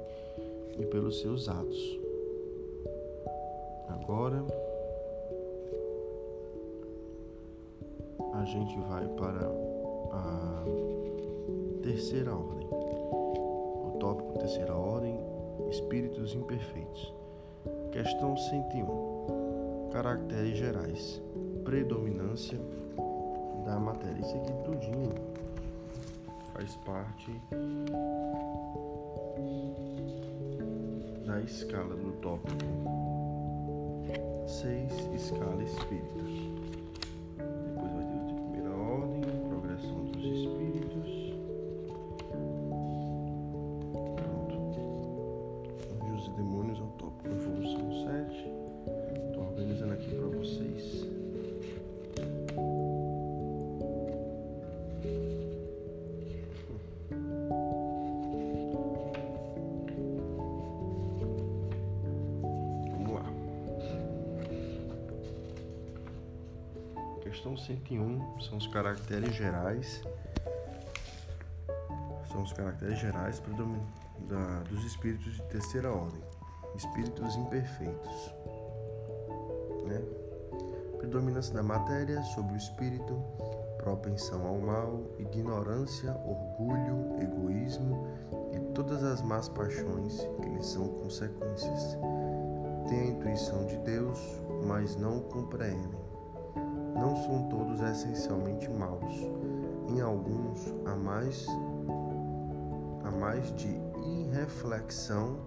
[0.78, 2.00] e pelos seus atos.
[3.86, 4.42] Agora
[8.32, 9.46] a gente vai para
[10.10, 10.64] a
[11.82, 12.77] terceira ordem.
[14.00, 15.18] Tópico terceira ordem,
[15.70, 17.12] espíritos imperfeitos.
[17.92, 19.90] Questão 101.
[19.92, 21.22] Caracteres gerais.
[21.64, 22.58] Predominância
[23.64, 24.20] da matéria.
[24.20, 25.12] Isso aqui tudinho
[26.52, 27.32] faz parte
[31.26, 32.56] da escala do tópico
[34.46, 36.47] 6, escala espírita.
[68.48, 70.02] São os caracteres gerais.
[72.32, 73.42] São os caracteres gerais
[74.20, 76.22] da, dos espíritos de terceira ordem,
[76.74, 78.34] espíritos imperfeitos.
[79.86, 80.02] Né?
[80.98, 83.22] Predominância da matéria sobre o espírito,
[83.78, 88.06] propensão ao mal, ignorância, orgulho, egoísmo
[88.52, 91.96] e todas as más paixões que lhes são consequências.
[92.88, 94.18] Tem a intuição de Deus,
[94.66, 96.07] mas não o compreendem
[96.98, 99.14] não são todos essencialmente maus.
[99.88, 101.46] Em alguns há mais,
[103.04, 103.68] há mais de
[104.04, 105.38] irreflexão,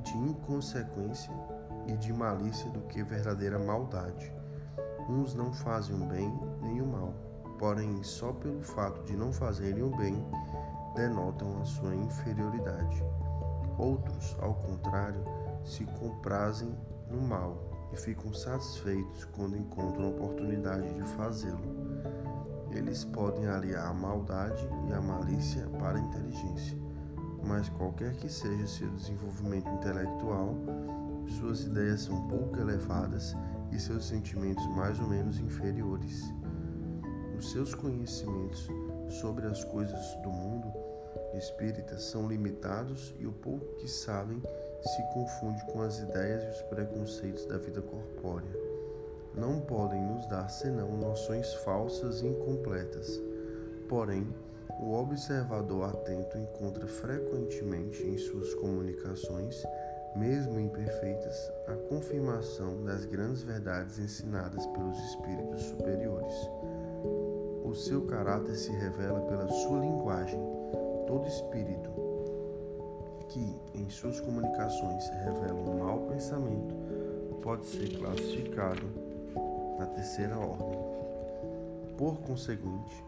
[0.00, 1.32] de inconsequência
[1.86, 4.32] e de malícia do que verdadeira maldade.
[5.08, 7.12] Uns não fazem o bem nem o mal,
[7.58, 10.24] porém, só pelo fato de não fazerem o bem,
[10.94, 13.04] denotam a sua inferioridade.
[13.78, 15.24] Outros, ao contrário,
[15.64, 16.72] se comprazem
[17.10, 21.60] no mal e ficam satisfeitos quando encontram a oportunidade de fazê-lo.
[22.70, 26.78] Eles podem aliar a maldade e a malícia para a inteligência,
[27.44, 30.56] mas qualquer que seja seu desenvolvimento intelectual,
[31.38, 33.36] suas ideias são pouco elevadas
[33.70, 36.32] e seus sentimentos mais ou menos inferiores.
[37.38, 38.68] Os seus conhecimentos
[39.08, 40.72] sobre as coisas do mundo
[41.34, 44.42] espíritas são limitados e o pouco que sabem
[44.82, 48.50] se confunde com as ideias e os preconceitos da vida corpórea.
[49.34, 53.20] Não podem nos dar senão noções falsas e incompletas.
[53.88, 54.26] Porém,
[54.80, 59.62] o observador atento encontra frequentemente em suas comunicações,
[60.16, 66.34] mesmo imperfeitas, a confirmação das grandes verdades ensinadas pelos espíritos superiores.
[67.64, 70.40] O seu caráter se revela pela sua linguagem.
[71.06, 72.01] Todo espírito
[73.32, 76.74] que em suas comunicações revela um mau pensamento
[77.42, 78.86] pode ser classificado
[79.78, 80.78] na terceira ordem.
[81.96, 83.04] Por conseguinte,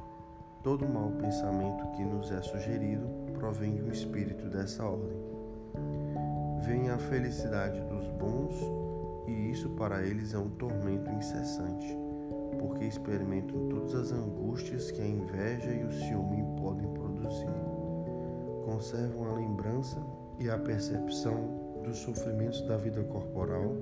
[0.62, 5.18] todo mau pensamento que nos é sugerido provém de um espírito dessa ordem.
[6.66, 8.54] Vem a felicidade dos bons
[9.28, 11.98] e isso para eles é um tormento incessante,
[12.58, 17.63] porque experimentam todas as angústias que a inveja e o ciúme podem produzir
[18.74, 20.04] conservam a lembrança
[20.40, 23.76] e a percepção dos sofrimentos da vida corporal,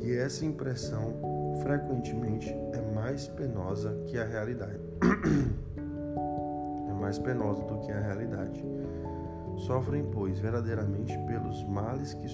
[0.00, 1.14] e essa impressão
[1.62, 4.80] frequentemente é mais penosa que a realidade.
[6.88, 8.64] é mais penosa do que a realidade.
[9.58, 12.26] Sofrem, pois, verdadeiramente pelos males que,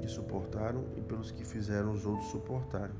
[0.00, 2.94] que suportaram e pelos que fizeram os outros suportarem.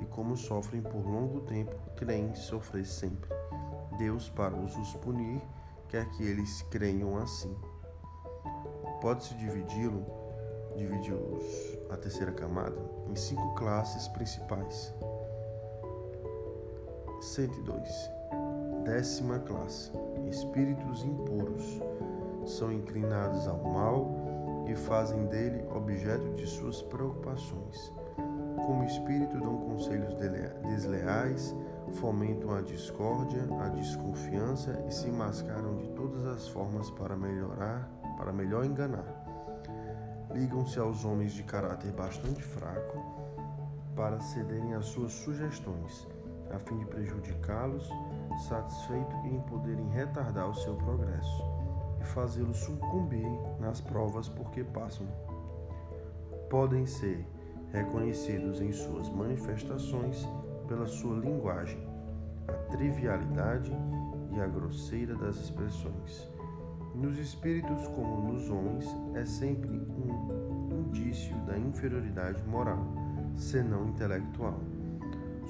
[0.00, 3.30] E como sofrem por longo tempo, creem sofrer sempre.
[3.96, 5.40] Deus, para os punir,
[5.88, 7.56] quer que eles creiam assim.
[9.00, 10.04] Pode-se dividi-lo,
[10.76, 12.76] dividir os, a terceira camada,
[13.08, 14.94] em cinco classes principais.
[17.20, 18.10] 102.
[18.84, 19.90] Décima classe:
[20.28, 21.80] Espíritos impuros.
[22.44, 27.92] São inclinados ao mal e fazem dele objeto de suas preocupações.
[28.64, 30.14] Como espírito, dão conselhos
[30.68, 31.54] desleais,
[31.92, 35.65] fomentam a discórdia, a desconfiança e se mascaram
[36.06, 39.24] todas as formas para melhorar, para melhor enganar.
[40.32, 43.02] Ligam-se aos homens de caráter bastante fraco
[43.96, 46.06] para cederem às suas sugestões,
[46.54, 47.90] a fim de prejudicá-los,
[48.48, 51.44] satisfeito em poderem retardar o seu progresso
[52.00, 55.06] e fazê-los sucumbirem nas provas porque passam.
[56.48, 57.26] Podem ser
[57.72, 60.24] reconhecidos em suas manifestações
[60.68, 61.84] pela sua linguagem,
[62.46, 63.72] a trivialidade
[64.36, 66.28] e a grosseira das expressões.
[66.94, 72.86] Nos espíritos, como nos homens, é sempre um indício da inferioridade moral,
[73.36, 74.58] senão intelectual.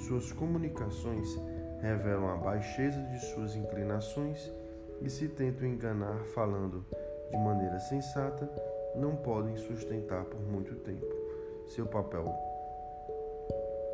[0.07, 1.28] Suas comunicações
[1.80, 4.53] revelam a baixeza de suas inclinações
[5.03, 6.84] e se tentam enganar falando
[7.30, 8.51] de maneira sensata,
[8.95, 11.07] não podem sustentar por muito tempo
[11.68, 12.32] seu papel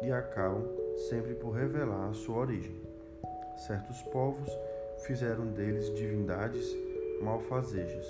[0.02, 0.64] e acabam
[1.08, 2.80] sempre por revelar a sua origem.
[3.56, 4.50] Certos povos
[5.06, 6.64] fizeram deles divindades
[7.22, 8.06] malfazejas.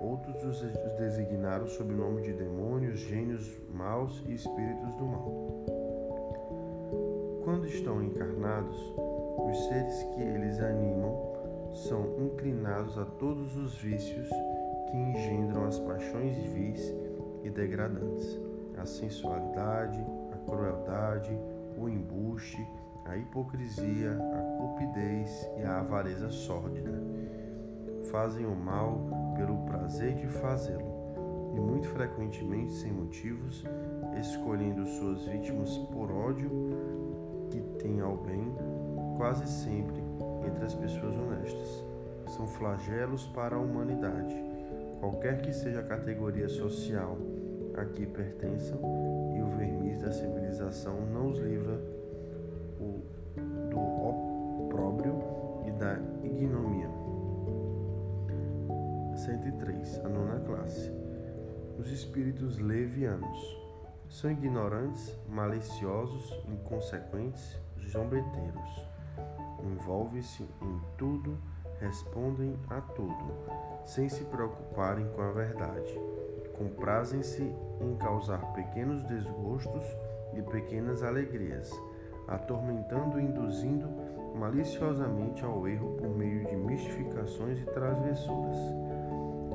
[0.00, 0.60] Outros os
[0.98, 5.66] designaram sob o nome de demônios, gênios maus e espíritos do mal.
[7.44, 8.76] Quando estão encarnados,
[9.48, 11.36] os seres que eles animam
[11.72, 14.28] são inclinados a todos os vícios
[14.90, 16.94] que engendram as paixões vis
[17.42, 18.38] e degradantes,
[18.76, 21.38] a sensualidade, a crueldade,
[21.78, 22.66] o embuste,
[23.04, 26.92] a hipocrisia, a cupidez e a avareza sórdida.
[28.10, 30.94] Fazem o mal pelo prazer de fazê-lo
[31.54, 33.64] e muito frequentemente sem motivos,
[34.20, 36.50] escolhendo suas vítimas por ódio
[37.50, 38.54] que tem ao bem,
[39.16, 40.02] quase sempre
[40.46, 41.84] entre as pessoas honestas.
[42.28, 44.34] São flagelos para a humanidade,
[45.00, 47.16] qualquer que seja a categoria social
[47.76, 48.78] a que pertençam,
[49.36, 51.78] e o verniz da civilização não os livra
[53.70, 53.85] do
[55.78, 56.90] da ignomia.
[59.14, 60.04] 103.
[60.04, 60.92] A nona classe.
[61.78, 63.66] Os espíritos levianos.
[64.08, 67.58] São ignorantes, maliciosos, inconsequentes,
[67.90, 68.86] zombeteiros.
[69.64, 71.38] Envolvem-se em tudo,
[71.80, 73.34] respondem a tudo,
[73.84, 75.98] sem se preocuparem com a verdade
[76.56, 77.42] comprazem-se
[77.80, 79.84] em causar pequenos desgostos
[80.34, 81.70] e pequenas alegrias,
[82.26, 83.88] atormentando e induzindo
[84.36, 88.58] maliciosamente ao erro por meio de mistificações e travessuras.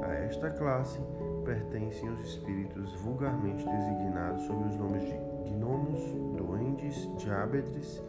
[0.03, 0.99] A esta classe
[1.45, 6.01] pertencem os espíritos vulgarmente designados sob os nomes de gnomos,
[6.35, 8.03] duendes, diábetres,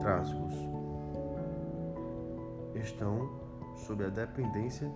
[0.00, 0.54] trasgos.
[2.74, 3.28] Estão
[3.76, 4.90] sob a dependência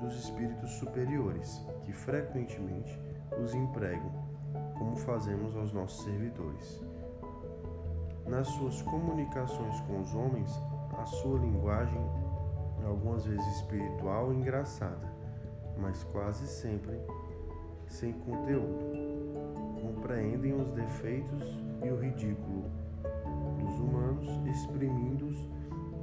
[0.00, 3.00] dos espíritos superiores, que frequentemente
[3.42, 4.12] os empregam,
[4.78, 6.87] como fazemos aos nossos servidores.
[8.28, 10.50] Nas suas comunicações com os homens,
[10.98, 11.98] a sua linguagem
[12.82, 15.10] é algumas vezes espiritual e engraçada,
[15.78, 17.00] mas quase sempre
[17.86, 18.84] sem conteúdo.
[19.80, 21.42] Compreendem os defeitos
[21.82, 22.64] e o ridículo
[23.58, 25.48] dos humanos, exprimindo-os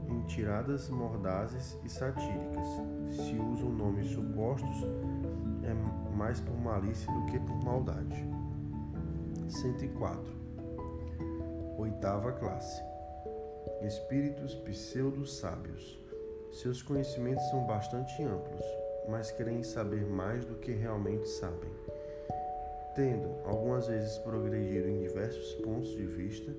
[0.10, 2.68] em tiradas mordazes e satíricas.
[3.12, 4.84] Se usam nomes supostos,
[5.64, 8.28] é mais por malícia do que por maldade.
[9.48, 10.45] 104.
[11.78, 12.82] Oitava classe.
[13.82, 16.00] Espíritos pseudo-sábios.
[16.52, 18.64] Seus conhecimentos são bastante amplos,
[19.10, 21.70] mas querem saber mais do que realmente sabem.
[22.96, 26.52] Tendo algumas vezes progredido em diversos pontos de vista,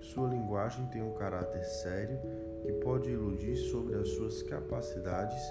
[0.00, 2.18] sua linguagem tem um caráter sério
[2.62, 5.42] que pode iludir sobre as suas capacidades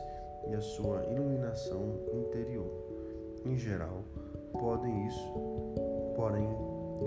[0.50, 2.72] e a sua iluminação interior.
[3.46, 4.04] Em geral,
[4.52, 5.34] podem isso,
[6.16, 6.48] porém,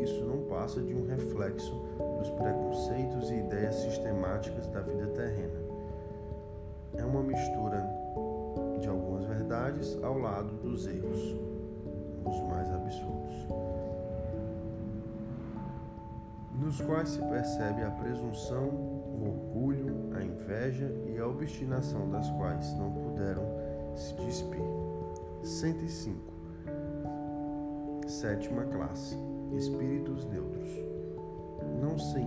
[0.03, 1.73] isso não passa de um reflexo
[2.19, 5.61] dos preconceitos e ideias sistemáticas da vida terrena.
[6.97, 7.85] É uma mistura
[8.81, 11.35] de algumas verdades ao lado dos erros,
[12.25, 13.65] os mais absurdos
[16.65, 22.73] nos quais se percebe a presunção, o orgulho, a inveja e a obstinação das quais
[22.79, 23.45] não puderam
[23.95, 24.63] se despir.
[25.43, 26.34] 105.
[28.07, 29.17] Sétima classe:
[29.57, 30.69] Espíritos neutros.
[31.81, 32.27] Não, sem,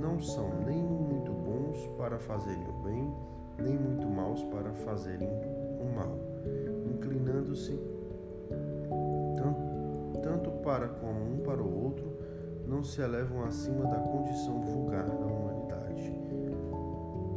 [0.00, 3.14] não são nem muito bons para fazerem o bem,
[3.58, 6.18] nem muito maus para fazerem o mal,
[6.86, 7.78] inclinando-se
[9.36, 12.10] tanto, tanto para como um para o outro
[12.66, 16.14] não se elevam acima da condição vulgar da humanidade.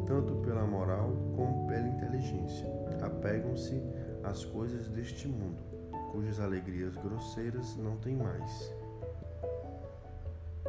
[0.05, 2.67] tanto pela moral como pela inteligência.
[3.01, 3.81] Apegam-se
[4.23, 5.63] às coisas deste mundo,
[6.13, 8.71] cujas alegrias grosseiras não têm mais.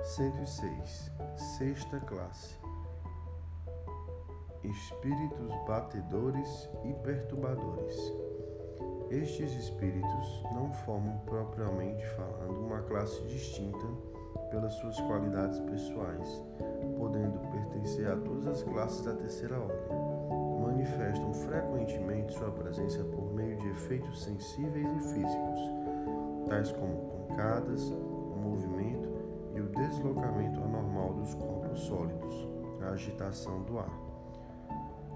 [0.03, 1.13] 106.
[1.59, 2.57] Sexta classe.
[4.63, 7.95] Espíritos batedores e perturbadores.
[9.11, 13.87] Estes espíritos não formam propriamente falando uma classe distinta
[14.51, 16.43] pelas suas qualidades pessoais,
[16.97, 20.05] podendo pertencer a todas as classes da terceira ordem.
[20.63, 25.61] Manifestam frequentemente sua presença por meio de efeitos sensíveis e físicos,
[26.49, 29.09] tais como pancadas, o movimento
[29.55, 32.49] e o deslocamento anormal dos corpos sólidos,
[32.83, 33.93] a agitação do ar.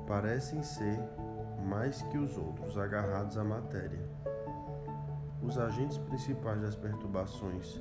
[0.07, 0.99] Parecem ser
[1.65, 4.01] mais que os outros agarrados à matéria.
[5.43, 7.81] Os agentes principais das perturbações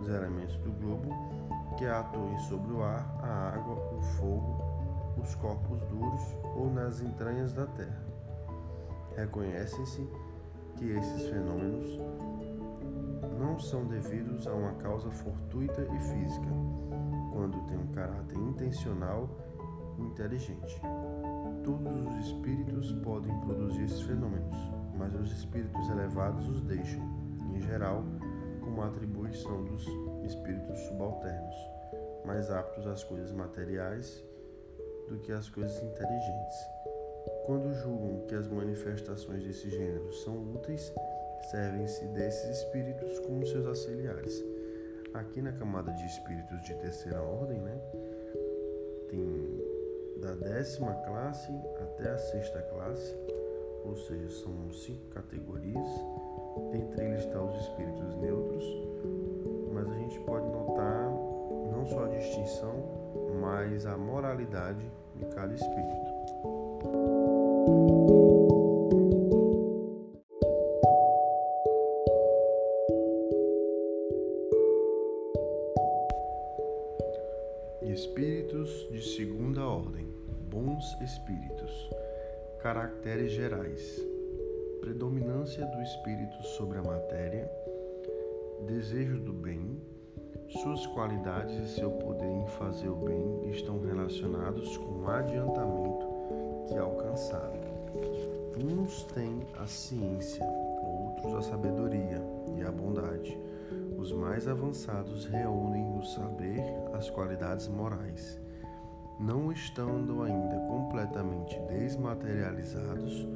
[0.00, 1.08] os elementos do globo
[1.76, 4.62] que atuem sobre o ar, a água, o fogo,
[5.20, 7.87] os corpos duros ou nas entranhas da terra.
[9.18, 10.08] Reconhecem-se
[10.76, 11.98] que esses fenômenos
[13.36, 16.46] não são devidos a uma causa fortuita e física,
[17.32, 19.28] quando tem um caráter intencional
[19.98, 20.80] e inteligente.
[21.64, 24.56] Todos os espíritos podem produzir esses fenômenos,
[24.96, 27.02] mas os espíritos elevados os deixam,
[27.52, 28.04] em geral,
[28.60, 29.84] como atribuição dos
[30.24, 31.56] espíritos subalternos,
[32.24, 34.24] mais aptos às coisas materiais
[35.08, 36.77] do que às coisas inteligentes.
[37.48, 40.92] Quando julgam que as manifestações desse gênero são úteis,
[41.50, 44.44] servem-se desses espíritos como seus auxiliares.
[45.14, 47.80] Aqui na camada de espíritos de terceira ordem, né,
[49.08, 49.64] tem
[50.20, 53.16] da décima classe até a sexta classe,
[53.86, 55.88] ou seja, são cinco categorias
[56.72, 58.64] Dentre eles estão os espíritos neutros,
[59.72, 61.10] mas a gente pode notar
[61.72, 62.74] não só a distinção,
[63.40, 64.84] mas a moralidade
[65.14, 66.57] de cada espírito.
[83.78, 84.08] Gerais
[84.80, 87.50] predominância do espírito sobre a matéria,
[88.66, 89.80] desejo do bem,
[90.48, 96.06] suas qualidades e seu poder em fazer o bem estão relacionados com o adiantamento
[96.68, 97.68] que alcançaram.
[98.56, 102.22] Uns têm a ciência, outros a sabedoria
[102.56, 103.38] e a bondade.
[103.98, 106.62] Os mais avançados reúnem no saber
[106.94, 108.40] as qualidades morais.
[109.20, 113.28] Não estando ainda completamente desmaterializados,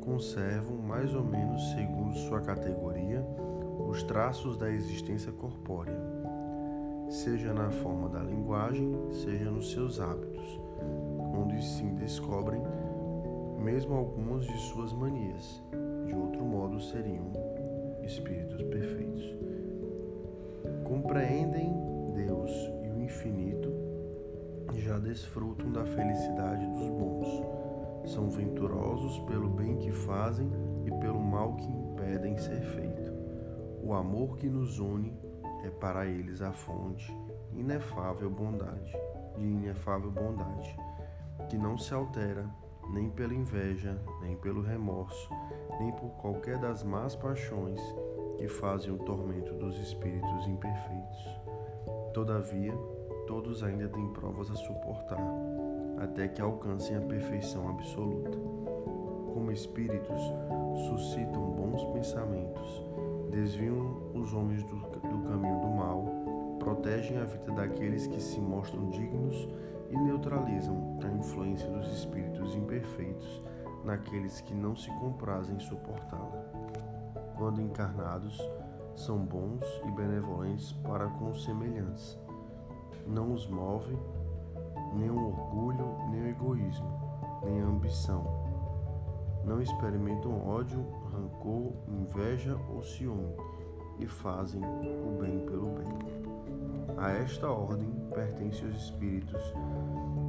[0.00, 3.24] conservam, mais ou menos segundo sua categoria,
[3.88, 5.98] os traços da existência corpórea,
[7.08, 10.60] seja na forma da linguagem, seja nos seus hábitos,
[11.34, 12.62] onde se descobrem
[13.58, 15.62] mesmo algumas de suas manias.
[16.06, 17.30] De outro modo, seriam
[18.02, 19.36] espíritos perfeitos.
[20.84, 21.72] Compreendem
[22.14, 22.50] Deus
[22.82, 23.70] e o infinito
[24.74, 27.49] e já desfrutam da felicidade dos bons
[28.04, 30.50] são venturosos pelo bem que fazem
[30.84, 33.12] e pelo mal que impedem ser feito.
[33.82, 35.12] O amor que nos une
[35.64, 37.14] é para eles a fonte
[37.52, 38.92] inefável bondade,
[39.36, 40.76] de inefável bondade,
[41.48, 42.48] que não se altera
[42.88, 45.30] nem pela inveja, nem pelo remorso,
[45.78, 47.80] nem por qualquer das más paixões
[48.36, 51.40] que fazem o tormento dos espíritos imperfeitos.
[52.12, 52.74] Todavia,
[53.26, 55.20] todos ainda têm provas a suportar
[56.00, 58.36] até que alcancem a perfeição absoluta.
[59.32, 60.20] Como espíritos,
[60.88, 62.84] suscitam bons pensamentos,
[63.30, 66.04] desviam os homens do, do caminho do mal,
[66.58, 69.48] protegem a vida daqueles que se mostram dignos
[69.90, 73.42] e neutralizam a influência dos espíritos imperfeitos
[73.84, 76.44] naqueles que não se comprazem em suportá-la.
[77.36, 78.38] Quando encarnados,
[78.94, 82.18] são bons e benevolentes para com os semelhantes.
[83.06, 83.96] Não os move
[84.94, 86.90] nem o orgulho, nem o egoísmo,
[87.44, 88.24] nem a ambição.
[89.44, 93.34] Não experimentam ódio, rancor, inveja ou ciúme
[93.98, 96.96] e fazem o bem pelo bem.
[96.96, 99.54] A esta ordem pertencem os espíritos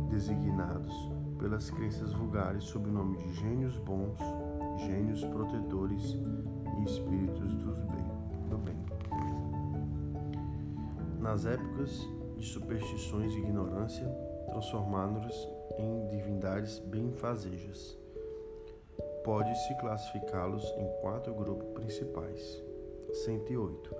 [0.09, 0.93] designados
[1.39, 4.19] pelas crenças vulgares sob o nome de gênios bons,
[4.77, 6.17] gênios protetores
[6.79, 7.51] e espíritos
[7.91, 8.77] bem, do bem.
[11.19, 12.07] Nas épocas
[12.37, 14.07] de superstições e ignorância,
[14.51, 15.47] transformando-os
[15.77, 17.97] em divindades benfazejas.
[19.23, 22.61] Pode-se classificá-los em quatro grupos principais.
[23.13, 23.95] 108.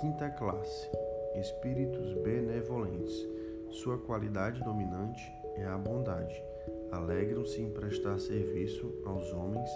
[0.00, 0.90] Quinta classe:
[1.36, 3.26] Espíritos benevolentes.
[3.70, 6.42] Sua qualidade dominante é a bondade.
[6.90, 9.70] alegram-se em prestar serviço aos homens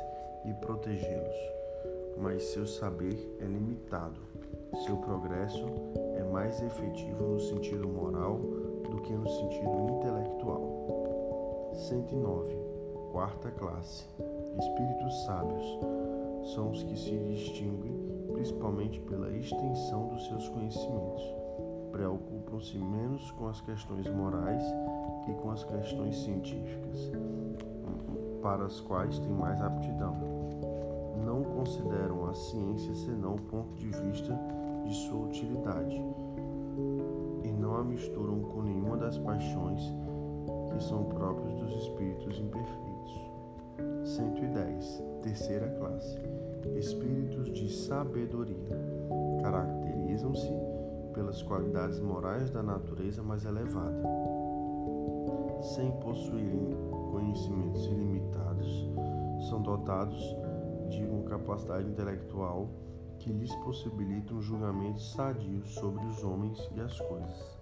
[0.47, 1.37] e protegê-los,
[2.17, 4.21] mas seu saber é limitado.
[4.87, 5.67] Seu progresso
[6.17, 8.41] é mais efetivo no sentido moral
[9.03, 11.72] que no sentido intelectual.
[11.74, 12.57] 109.
[13.12, 14.07] Quarta classe.
[14.59, 15.78] Espíritos sábios
[16.55, 17.92] são os que se distinguem
[18.32, 21.22] principalmente pela extensão dos seus conhecimentos.
[21.90, 24.62] Preocupam-se menos com as questões morais
[25.24, 27.12] que com as questões científicas,
[28.42, 30.16] para as quais têm mais aptidão.
[31.24, 34.36] Não consideram a ciência senão o ponto de vista
[34.84, 36.03] de sua utilidade
[37.83, 39.93] a misturam com nenhuma das paixões
[40.70, 43.20] que são próprios dos espíritos imperfeitos.
[44.05, 45.03] 110.
[45.22, 46.16] Terceira classe.
[46.76, 48.78] Espíritos de sabedoria.
[49.43, 50.53] Caracterizam-se
[51.12, 54.03] pelas qualidades morais da natureza mais elevada.
[55.61, 56.70] Sem possuírem
[57.11, 58.89] conhecimentos ilimitados,
[59.49, 60.20] são dotados
[60.89, 62.68] de uma capacidade intelectual
[63.18, 67.62] que lhes possibilita um julgamento sadio sobre os homens e as coisas.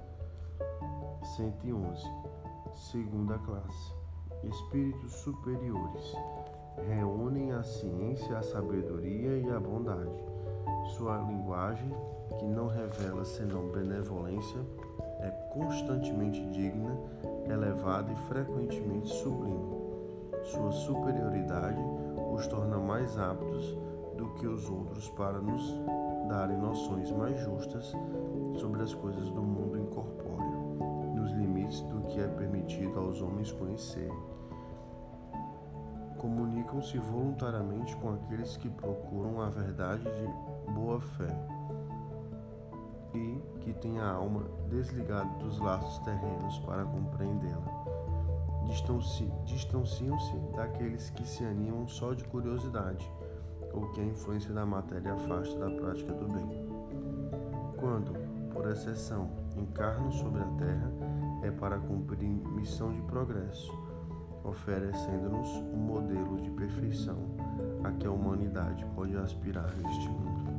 [1.36, 2.02] 111.
[2.74, 3.94] Segunda classe.
[4.42, 6.16] Espíritos superiores.
[6.88, 10.10] Reúnem a ciência, a sabedoria e a bondade.
[10.96, 11.90] Sua linguagem,
[12.38, 14.60] que não revela senão benevolência,
[15.20, 16.96] é constantemente digna,
[17.48, 19.80] elevada e frequentemente sublime.
[20.44, 21.80] Sua superioridade
[22.34, 23.76] os torna mais aptos
[24.16, 25.78] do que os outros para nos
[26.28, 27.92] darem noções mais justas
[28.58, 30.29] sobre as coisas do mundo incorpóreo,
[31.82, 34.18] do que é permitido aos homens conhecerem.
[36.18, 41.28] Comunicam-se voluntariamente com aqueles que procuram a verdade de boa fé
[43.14, 47.80] e que têm a alma desligada dos laços terrenos para compreendê-la.
[49.44, 53.10] Distanciam-se daqueles que se animam só de curiosidade
[53.72, 56.68] ou que a influência da matéria afasta da prática do bem.
[57.78, 58.12] Quando,
[58.52, 60.92] por exceção, encarnam sobre a terra,
[61.42, 63.72] é para cumprir missão de progresso,
[64.44, 67.16] oferecendo-nos um modelo de perfeição
[67.82, 70.50] a que a humanidade pode aspirar neste mundo.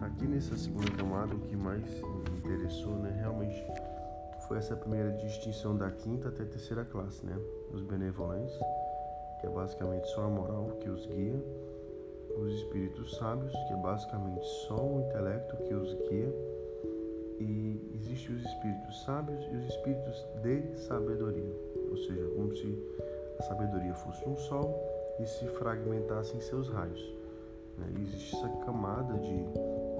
[0.00, 3.62] Aqui nessa segunda camada, o que mais me interessou, né, realmente
[4.46, 7.36] foi essa primeira distinção da quinta até terceira classe, né,
[7.72, 8.58] os benevolentes,
[9.40, 11.42] que é basicamente só a moral que os guia.
[12.36, 16.32] Os espíritos sábios, que é basicamente só o intelecto que os guia,
[17.40, 21.52] e existem os espíritos sábios e os espíritos de sabedoria,
[21.90, 22.78] ou seja, como se
[23.38, 24.74] a sabedoria fosse um sol
[25.20, 27.14] e se fragmentasse em seus raios.
[27.76, 27.86] Né?
[28.02, 29.44] Existe essa camada de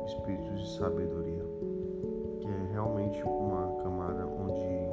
[0.06, 1.44] espíritos de sabedoria,
[2.40, 4.88] que é realmente uma camada onde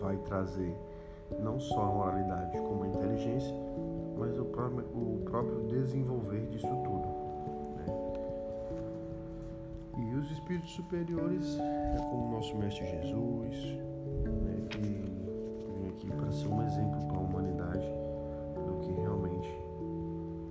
[0.00, 0.74] vai trazer
[1.38, 3.54] não só a moralidade como a inteligência,
[4.18, 7.09] mas o próprio, o próprio desenvolver disso tudo.
[10.20, 11.58] Os espíritos superiores.
[11.58, 13.56] É como o nosso Mestre Jesus,
[14.44, 17.86] né, que vem aqui para ser um exemplo para a humanidade
[18.66, 19.48] do que realmente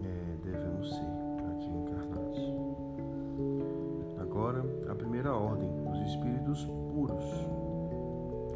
[0.04, 1.06] é, devemos ser
[1.52, 2.40] aqui encarnados.
[4.20, 7.24] Agora, a primeira ordem, os espíritos puros,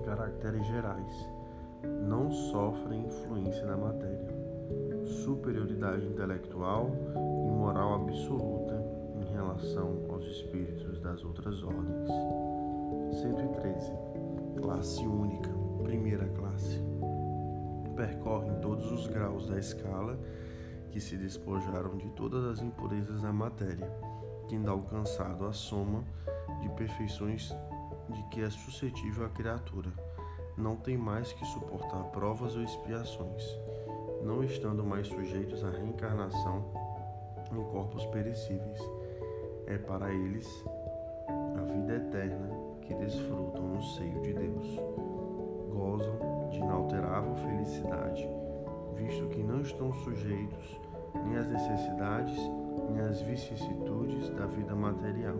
[0.05, 1.29] caracteres gerais,
[2.07, 4.43] não sofrem influência na matéria.
[5.23, 6.89] Superioridade intelectual
[7.45, 8.72] e moral absoluta
[9.53, 12.09] relação aos espíritos das outras ordens.
[13.21, 13.91] 113.
[14.59, 15.49] Classe única,
[15.83, 16.81] primeira classe.
[17.95, 20.17] Percorrem todos os graus da escala
[20.89, 23.91] que se despojaram de todas as impurezas da matéria,
[24.49, 26.03] tendo alcançado a soma
[26.61, 27.53] de perfeições
[28.09, 29.91] de que é suscetível a criatura.
[30.57, 33.43] Não tem mais que suportar provas ou expiações
[34.23, 36.71] não estando mais sujeitos à reencarnação
[37.51, 38.79] em corpos perecíveis.
[39.67, 40.47] É para eles
[41.57, 42.49] a vida eterna
[42.81, 44.79] que desfrutam no seio de Deus.
[45.71, 48.27] Gozam de inalterável felicidade,
[48.95, 50.79] visto que não estão sujeitos
[51.25, 52.37] nem às necessidades
[52.89, 55.37] nem às vicissitudes da vida material.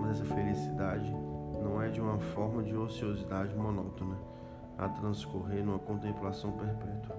[0.00, 1.14] Mas essa felicidade
[1.62, 4.16] não é de uma forma de ociosidade monótona,
[4.76, 7.16] a transcorrer numa contemplação perpétua.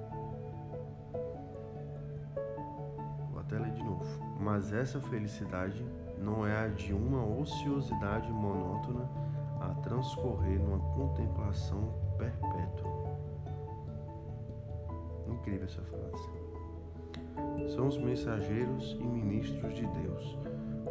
[3.47, 4.05] até ler de novo.
[4.39, 5.84] Mas essa felicidade
[6.20, 9.09] não é a de uma ociosidade monótona
[9.59, 13.18] a transcorrer numa contemplação perpétua.
[15.28, 16.38] Incrível essa frase.
[17.74, 20.38] São os mensageiros e ministros de Deus,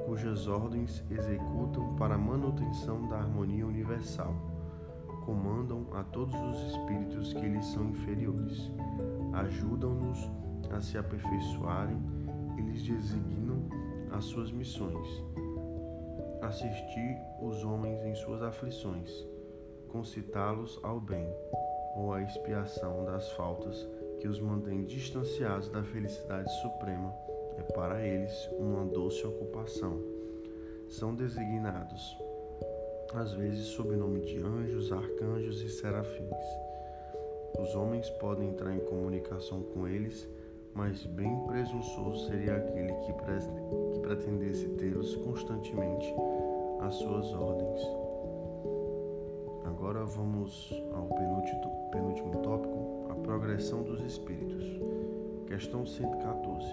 [0.05, 4.35] cujas ordens executam para a manutenção da harmonia universal,
[5.24, 8.70] comandam a todos os espíritos que lhes são inferiores,
[9.33, 10.31] ajudam-nos
[10.70, 12.01] a se aperfeiçoarem
[12.57, 13.45] e lhes designam
[14.17, 15.23] as suas missões.
[16.41, 19.11] Assistir os homens em suas aflições,
[19.89, 21.29] concitá-los ao bem
[21.95, 23.87] ou à expiação das faltas
[24.19, 27.14] que os mantém distanciados da felicidade suprema
[27.59, 30.01] é para eles uma doce ocupação.
[30.89, 32.17] São designados,
[33.12, 36.47] às vezes, sob o nome de anjos, arcanjos e serafins.
[37.59, 40.27] Os homens podem entrar em comunicação com eles,
[40.77, 46.14] mas bem presunçoso seria aquele que, que pretendesse tê-los constantemente
[46.81, 47.81] às suas ordens.
[49.64, 54.64] Agora vamos ao penúltimo, penúltimo tópico, a progressão dos espíritos.
[55.47, 56.66] Questão 114.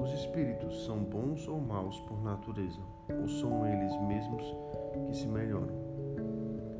[0.00, 4.56] Os espíritos são bons ou maus por natureza, ou são eles mesmos
[5.06, 5.76] que se melhoram?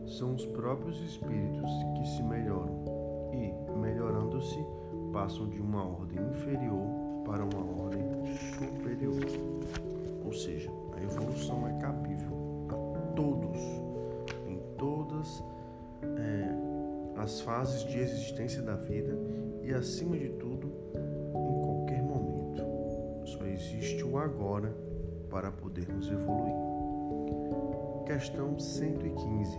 [0.07, 2.85] São os próprios espíritos que se melhoram
[3.33, 4.65] e, melhorando-se,
[5.19, 6.87] passam de uma ordem inferior
[7.25, 8.05] para uma ordem
[8.57, 9.21] superior.
[10.25, 13.59] Ou seja, a evolução é cabível a todos,
[14.47, 15.43] em todas
[16.05, 19.19] é, as fases de existência da vida
[19.65, 22.63] e, acima de tudo, em qualquer momento.
[23.25, 24.73] Só existe o agora
[25.29, 26.55] para podermos evoluir.
[28.07, 29.59] Questão 115.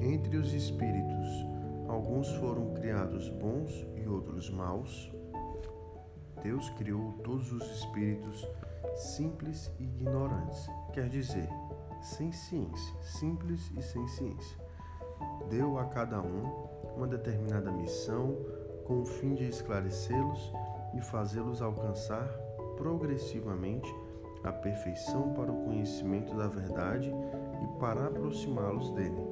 [0.00, 1.48] Entre os espíritos,
[1.88, 5.12] Alguns foram criados bons outros maus.
[6.42, 8.46] Deus criou todos os espíritos
[8.96, 11.48] simples e ignorantes, quer dizer,
[12.00, 14.58] sem ciência, simples e sem ciência.
[15.50, 18.36] Deu a cada um uma determinada missão
[18.86, 20.52] com o fim de esclarecê-los
[20.94, 22.26] e fazê-los alcançar
[22.76, 23.92] progressivamente
[24.44, 27.12] a perfeição para o conhecimento da verdade
[27.62, 29.26] e para aproximá-los dele.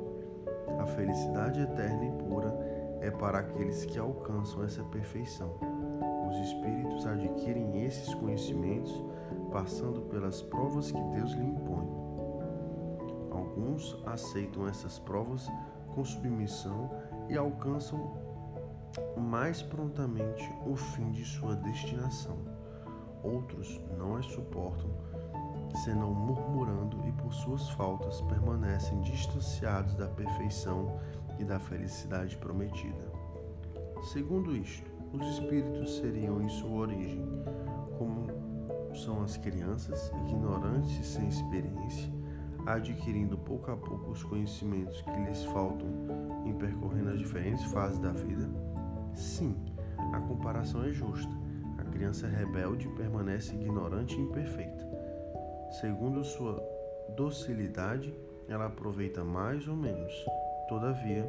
[0.79, 2.51] A felicidade eterna e pura
[3.07, 5.55] é para aqueles que alcançam essa perfeição.
[6.29, 8.93] Os espíritos adquirem esses conhecimentos
[9.53, 11.89] passando pelas provas que Deus lhe impõe.
[13.31, 15.49] Alguns aceitam essas provas
[15.95, 16.91] com submissão
[17.29, 18.15] e alcançam
[19.17, 22.37] mais prontamente o fim de sua destinação.
[23.23, 24.91] Outros não as suportam
[25.85, 30.99] senão murmurando e por suas faltas permanecem distanciados da perfeição
[31.39, 33.11] e da felicidade prometida.
[34.13, 37.25] Segundo isto, os espíritos seriam em sua origem,
[37.99, 38.27] como
[38.95, 42.13] são as crianças, ignorantes e sem experiência,
[42.67, 45.89] adquirindo pouco a pouco os conhecimentos que lhes faltam
[46.45, 48.49] em percorrendo as diferentes fases da vida?
[49.15, 49.57] Sim,
[50.13, 51.33] a comparação é justa.
[51.79, 54.87] A criança rebelde permanece ignorante e imperfeita
[55.81, 56.63] Segundo sua
[57.17, 58.15] docilidade,
[58.49, 60.25] ela aproveita mais ou menos.
[60.69, 61.25] Todavia,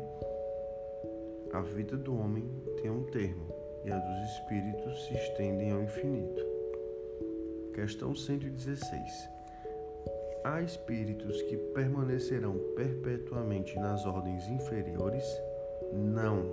[1.54, 2.50] a vida do homem
[2.82, 3.48] tem um termo
[3.86, 6.44] e a dos espíritos se estendem ao infinito.
[7.74, 9.30] Questão 116.
[10.44, 15.26] Há espíritos que permanecerão perpetuamente nas ordens inferiores?
[15.94, 16.44] Não.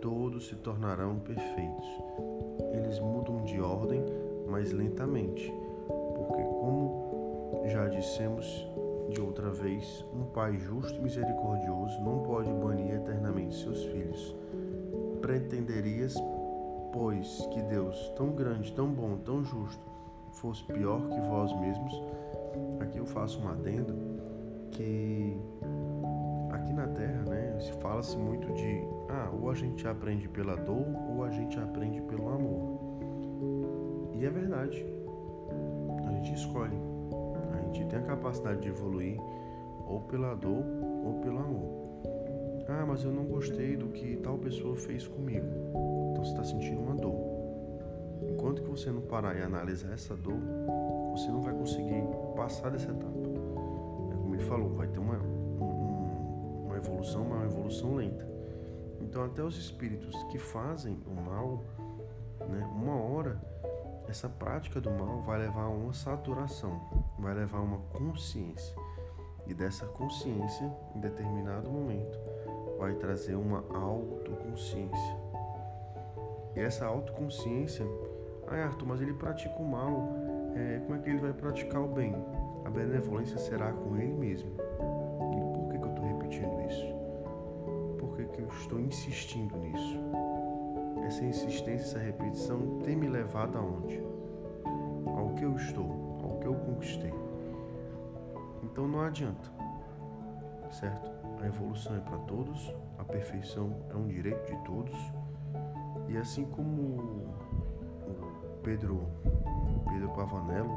[0.00, 1.86] Todos se tornarão perfeitos.
[2.74, 4.04] Eles mudam de ordem,
[4.46, 5.50] mas lentamente
[6.14, 8.66] porque, como já dissemos
[9.10, 14.34] de outra vez, um pai justo e misericordioso não pode banir eternamente seus filhos.
[15.20, 16.14] Pretenderias,
[16.92, 19.84] pois, que Deus, tão grande, tão bom, tão justo,
[20.32, 22.02] fosse pior que vós mesmos?
[22.80, 23.94] Aqui eu faço um adendo
[24.70, 25.36] que
[26.50, 30.86] aqui na Terra, né, se fala-se muito de ah, ou a gente aprende pela dor
[31.08, 32.80] ou a gente aprende pelo amor.
[34.14, 34.94] E é verdade
[36.24, 36.83] gente escolhe.
[37.74, 39.20] Gente tem a capacidade de evoluir
[39.86, 40.64] ou pela dor
[41.04, 41.84] ou pelo amor.
[42.68, 45.46] Ah, mas eu não gostei do que tal pessoa fez comigo.
[46.12, 47.18] Então você está sentindo uma dor.
[48.30, 50.38] Enquanto que você não parar e analisar essa dor,
[51.10, 52.02] você não vai conseguir
[52.36, 53.12] passar dessa etapa.
[54.12, 58.26] É como ele falou, vai ter uma, um, uma evolução, uma evolução lenta.
[59.00, 61.62] Então até os espíritos que fazem o mal,
[62.48, 63.38] né, uma hora
[64.08, 66.80] essa prática do mal vai levar a uma saturação,
[67.24, 68.76] vai levar uma consciência.
[69.46, 72.18] E dessa consciência, em determinado momento,
[72.78, 75.16] vai trazer uma autoconsciência.
[76.54, 77.86] E essa autoconsciência,
[78.46, 80.08] ah, Arthur, mas ele pratica o mal,
[80.54, 82.14] é, como é que ele vai praticar o bem?
[82.64, 84.50] A benevolência será com ele mesmo.
[84.52, 86.94] E por que, que eu estou repetindo isso?
[87.98, 89.98] Por que, que eu estou insistindo nisso?
[91.06, 94.02] Essa insistência, essa repetição tem me levado aonde?
[95.06, 96.03] Ao que eu estou,
[96.44, 97.14] que eu conquistei.
[98.62, 99.50] Então não adianta,
[100.70, 101.10] certo?
[101.40, 104.94] A evolução é para todos, a perfeição é um direito de todos.
[106.06, 107.34] E assim como o
[108.62, 109.08] Pedro,
[109.88, 110.76] Pedro Pavanello,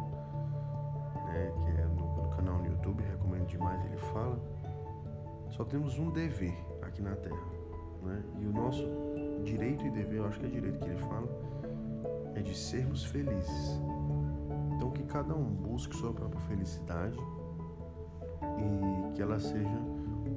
[1.26, 4.40] né, que é no, no canal no YouTube, recomendo demais, ele fala,
[5.50, 7.44] só temos um dever aqui na Terra.
[8.04, 8.24] Né?
[8.40, 8.86] E o nosso
[9.44, 11.28] direito e dever, eu acho que é direito que ele fala,
[12.36, 13.82] é de sermos felizes.
[14.78, 17.18] Então que cada um busque sua própria felicidade
[18.60, 19.82] e que ela seja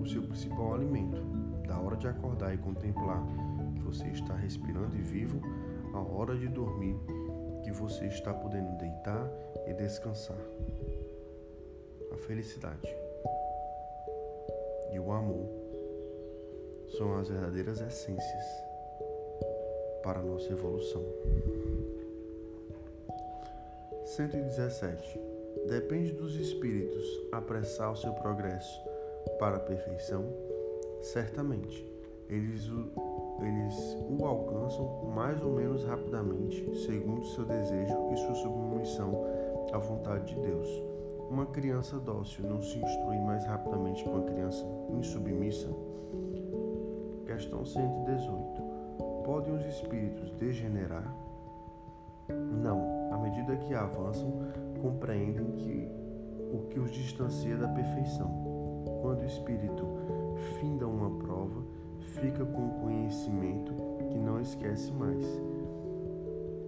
[0.00, 1.20] o seu principal alimento.
[1.68, 3.22] Da hora de acordar e contemplar
[3.74, 5.42] que você está respirando e vivo,
[5.92, 6.96] a hora de dormir
[7.62, 9.30] que você está podendo deitar
[9.66, 10.38] e descansar.
[12.10, 12.88] A felicidade
[14.90, 15.48] e o amor
[16.96, 18.44] são as verdadeiras essências
[20.02, 21.04] para a nossa evolução.
[24.16, 25.20] 117.
[25.68, 28.82] Depende dos espíritos apressar o seu progresso
[29.38, 30.24] para a perfeição?
[31.00, 31.88] Certamente,
[32.28, 32.90] eles o,
[33.40, 39.24] eles o alcançam mais ou menos rapidamente, segundo seu desejo e sua submissão
[39.72, 40.68] à vontade de Deus.
[41.30, 45.68] Uma criança dócil não se instrui mais rapidamente que uma criança insubmissa?
[47.26, 48.60] Questão 118.
[49.24, 51.14] Podem os espíritos degenerar?
[52.28, 52.89] Não,
[53.20, 54.32] medida que avançam,
[54.80, 55.88] compreendem que
[56.52, 58.28] o que os distancia da perfeição.
[59.02, 59.86] Quando o espírito
[60.58, 61.62] finda uma prova,
[62.20, 63.72] fica com conhecimento
[64.10, 65.24] que não esquece mais.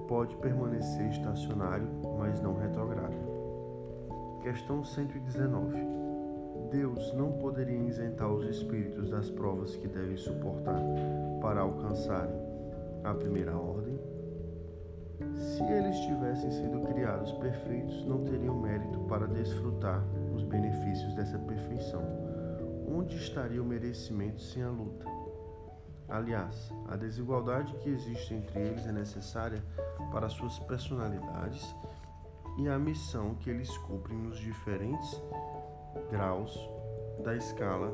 [0.06, 1.88] Pode permanecer estacionário,
[2.18, 3.16] mas não retrograda.
[4.42, 5.76] Questão 119.
[6.70, 10.80] Deus não poderia isentar os espíritos das provas que devem suportar
[11.40, 12.34] para alcançarem
[13.04, 13.71] a primeira ordem?
[15.72, 20.04] Eles tivessem sido criados perfeitos, não teriam mérito para desfrutar
[20.34, 22.02] os benefícios dessa perfeição.
[22.86, 25.06] Onde estaria o merecimento sem a luta?
[26.10, 29.64] Aliás, a desigualdade que existe entre eles é necessária
[30.10, 31.74] para suas personalidades
[32.58, 35.22] e a missão que eles cumprem nos diferentes
[36.10, 36.54] graus
[37.24, 37.90] da escala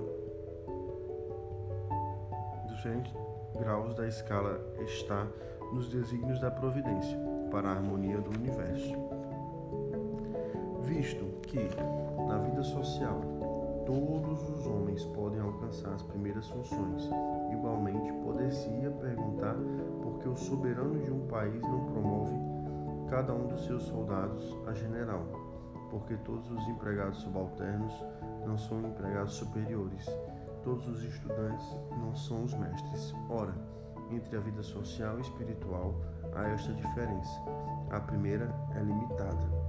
[2.67, 3.13] diferentes
[3.57, 5.27] graus da escala está
[5.73, 8.95] nos desígnios da providência para a harmonia do universo.
[10.83, 11.69] Visto que,
[12.27, 13.21] na vida social,
[13.87, 17.09] todos os homens podem alcançar as primeiras funções,
[17.53, 19.57] igualmente poder-se-ia perguntar
[20.03, 22.35] por que o soberano de um país não promove
[23.09, 25.25] cada um dos seus soldados a general,
[25.91, 27.93] porque todos os empregados subalternos
[28.47, 30.05] não são empregados superiores,
[30.63, 31.67] todos os estudantes
[31.99, 33.15] não são os mestres.
[33.31, 33.55] Ora,
[34.11, 35.95] entre a vida social e espiritual
[36.35, 37.43] há esta diferença.
[37.91, 39.69] A primeira é limitada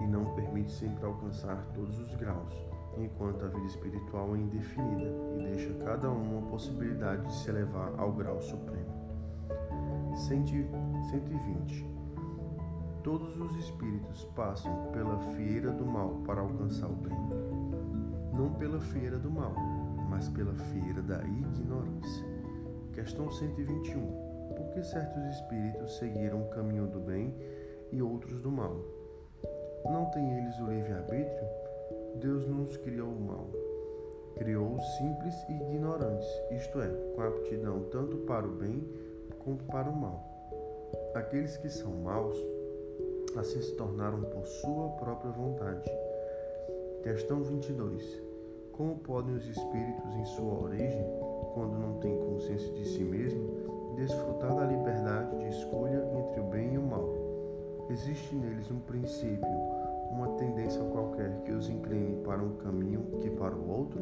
[0.00, 2.54] e não permite sempre alcançar todos os graus,
[2.98, 7.92] enquanto a vida espiritual é indefinida e deixa cada um uma possibilidade de se elevar
[7.98, 8.94] ao grau supremo.
[10.16, 11.96] 120.
[13.02, 17.16] Todos os espíritos passam pela fieira do mal para alcançar o bem.
[18.32, 19.54] Não pela fieira do mal,
[20.10, 22.26] mas pela fieira da ignorância.
[22.92, 24.25] Questão 121.
[24.76, 27.34] Que certos espíritos seguiram o caminho do bem
[27.90, 28.76] e outros do mal?
[29.86, 31.48] Não têm eles o livre-arbítrio?
[32.16, 33.46] Deus não os criou o mal.
[34.34, 38.86] Criou-os simples e ignorantes, isto é, com aptidão tanto para o bem
[39.38, 40.22] como para o mal.
[41.14, 42.36] Aqueles que são maus,
[43.34, 45.90] assim se tornaram por sua própria vontade.
[47.02, 48.22] Questão 22.
[48.72, 51.06] Como podem os espíritos em sua origem
[51.54, 56.74] quando não tem consciência de si mesmo, desfrutar da liberdade de escolha entre o bem
[56.74, 57.08] e o mal.
[57.88, 59.48] Existe neles um princípio,
[60.10, 64.00] uma tendência qualquer que os incline para um caminho que para o outro?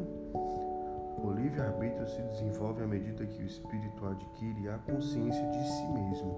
[1.23, 6.37] O livre-arbítrio se desenvolve à medida que o espírito adquire a consciência de si mesmo.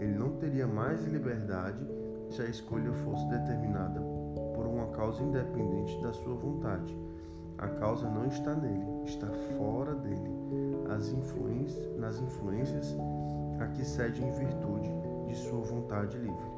[0.00, 1.84] Ele não teria mais liberdade
[2.30, 4.00] se a escolha fosse determinada
[4.54, 6.96] por uma causa independente da sua vontade
[7.58, 9.26] a causa não está nele, está
[9.56, 10.30] fora dele.
[10.88, 12.96] As influências, nas influências
[13.58, 14.90] a que cede em virtude
[15.26, 16.56] de sua vontade livre.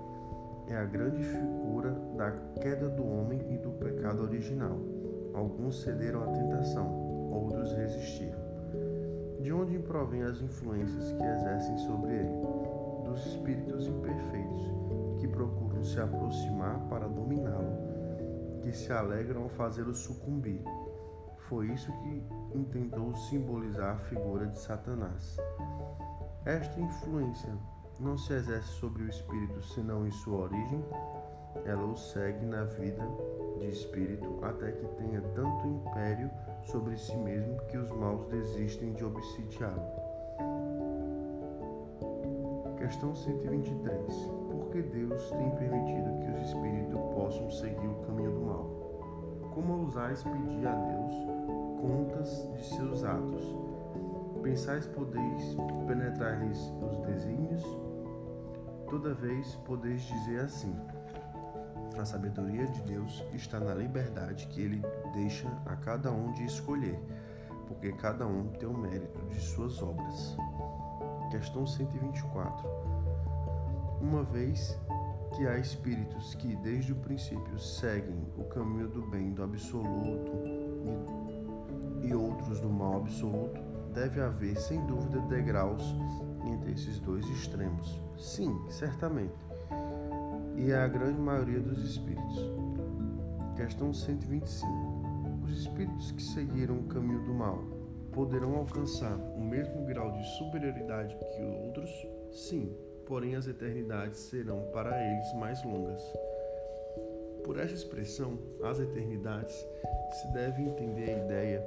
[0.68, 4.78] É a grande figura da queda do homem e do pecado original.
[5.32, 8.38] Alguns cederam à tentação, outros resistiram.
[9.40, 12.32] De onde provém as influências que exercem sobre ele?
[13.04, 14.72] Dos espíritos imperfeitos,
[15.18, 20.62] que procuram se aproximar para dominá-lo, que se alegram ao fazê-lo sucumbir
[21.48, 22.22] foi isso que
[22.54, 25.36] intentou simbolizar a figura de Satanás.
[26.44, 27.52] Esta influência
[28.00, 30.84] não se exerce sobre o espírito senão em sua origem,
[31.64, 33.02] ela o segue na vida
[33.58, 36.30] de espírito até que tenha tanto império
[36.62, 39.82] sobre si mesmo que os maus desistem de obsidiá-lo.
[42.76, 44.14] Questão 123.
[44.50, 49.50] Por que Deus tem permitido que os espíritos possam seguir o caminho do mal?
[49.52, 51.37] Como ousais pedir a Deus
[51.80, 53.44] contas de seus atos?
[54.42, 55.56] Pensais podeis
[55.86, 57.64] penetrar-lhes os desígnios?
[58.88, 60.74] Toda vez podeis dizer assim:
[61.98, 66.98] a sabedoria de Deus está na liberdade que ele deixa a cada um de escolher,
[67.66, 70.36] porque cada um tem o mérito de suas obras.
[71.30, 72.66] Questão 124.
[74.00, 74.78] Uma vez
[75.36, 81.17] que há espíritos que desde o princípio seguem o caminho do bem do absoluto e,
[82.14, 83.60] outros do mal absoluto,
[83.92, 85.82] deve haver sem dúvida degraus
[86.46, 88.00] entre esses dois extremos.
[88.16, 89.48] Sim, certamente
[90.58, 92.50] e é a grande maioria dos espíritos.
[93.56, 94.66] Questão 125.
[95.44, 97.62] Os espíritos que seguiram o caminho do mal
[98.12, 101.90] poderão alcançar o mesmo grau de superioridade que outros?
[102.32, 106.02] Sim, porém as eternidades serão para eles mais longas.
[107.44, 109.54] Por esta expressão, as eternidades,
[110.10, 111.60] se deve entender a ideia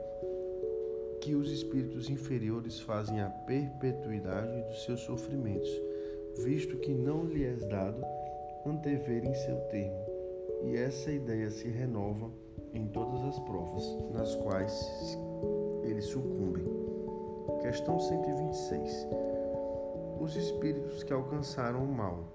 [1.22, 5.70] que os espíritos inferiores fazem a perpetuidade dos seus sofrimentos,
[6.44, 8.04] visto que não lhe é dado
[8.66, 10.04] anteverem seu termo,
[10.64, 12.28] e essa ideia se renova
[12.74, 15.18] em todas as provas nas quais
[15.84, 16.66] eles sucumbem.
[17.62, 19.08] Questão 126.
[20.20, 22.26] Os espíritos que alcançaram o mal,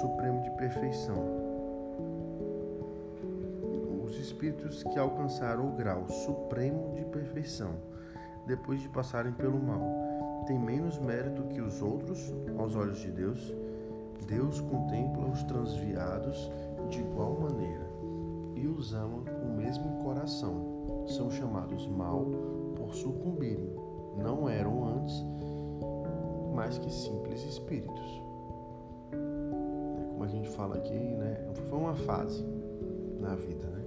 [0.00, 1.16] supremo de perfeição.
[4.02, 7.91] Os espíritos que alcançaram o grau supremo de perfeição,
[8.46, 9.80] depois de passarem pelo mal,
[10.46, 13.54] têm menos mérito que os outros aos olhos de Deus?
[14.26, 16.50] Deus contempla os transviados
[16.90, 17.86] de igual maneira
[18.54, 21.04] e os ama com o mesmo coração.
[21.06, 22.26] São chamados mal
[22.76, 23.74] por sucumbirem.
[24.16, 25.24] Não eram antes
[26.54, 28.22] mais que simples espíritos.
[29.12, 31.48] É como a gente fala aqui, né?
[31.68, 32.44] Foi uma fase
[33.18, 33.82] na vida, né?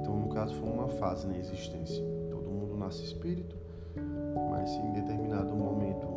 [0.00, 2.19] Então, no caso, foi uma fase na existência.
[2.90, 3.56] Nasce espírito,
[4.50, 6.08] mas em determinado momento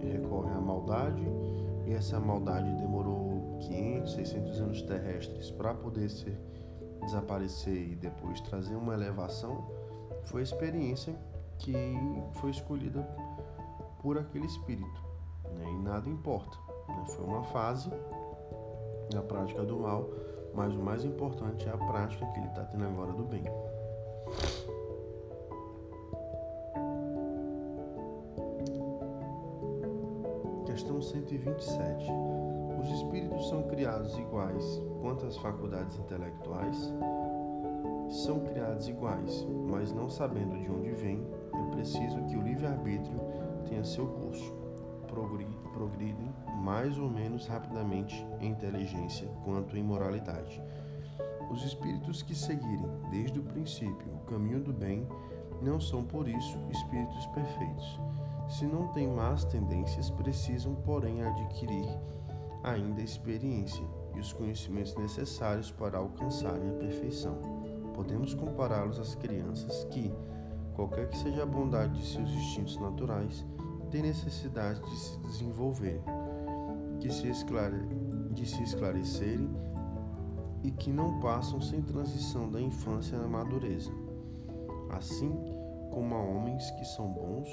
[0.00, 1.22] recorre à maldade
[1.86, 6.36] e essa maldade demorou 500, 600 anos terrestres para poder ser
[7.00, 9.70] desaparecer e depois trazer uma elevação,
[10.24, 11.14] foi a experiência
[11.58, 11.72] que
[12.40, 13.08] foi escolhida
[14.02, 15.04] por aquele espírito.
[15.44, 15.64] Né?
[15.64, 16.58] E nada importa.
[16.88, 17.04] Né?
[17.06, 17.88] Foi uma fase
[19.14, 20.10] na prática do mal,
[20.52, 23.44] mas o mais importante é a prática que ele está tendo agora do bem.
[30.70, 32.12] Questão 127.
[32.78, 36.94] Os espíritos são criados iguais quanto às faculdades intelectuais?
[38.08, 43.18] São criados iguais, mas não sabendo de onde vêm, é preciso que o livre-arbítrio
[43.68, 44.54] tenha seu curso.
[45.08, 50.62] Progridem mais ou menos rapidamente em inteligência quanto em moralidade.
[51.50, 55.04] Os espíritos que seguirem desde o princípio o caminho do bem
[55.60, 57.98] não são por isso espíritos perfeitos
[58.50, 61.88] se não têm más tendências, precisam, porém, adquirir
[62.64, 63.84] ainda a experiência
[64.14, 67.38] e os conhecimentos necessários para alcançarem a perfeição.
[67.94, 70.12] Podemos compará-los às crianças que,
[70.74, 73.46] qualquer que seja a bondade de seus instintos naturais,
[73.88, 76.02] têm necessidade de se desenvolver,
[76.98, 77.86] que se esclare...
[78.32, 79.48] de se esclarecerem
[80.64, 83.92] e que não passam sem transição da infância à madureza.
[84.90, 85.32] Assim
[85.92, 87.48] como há homens que são bons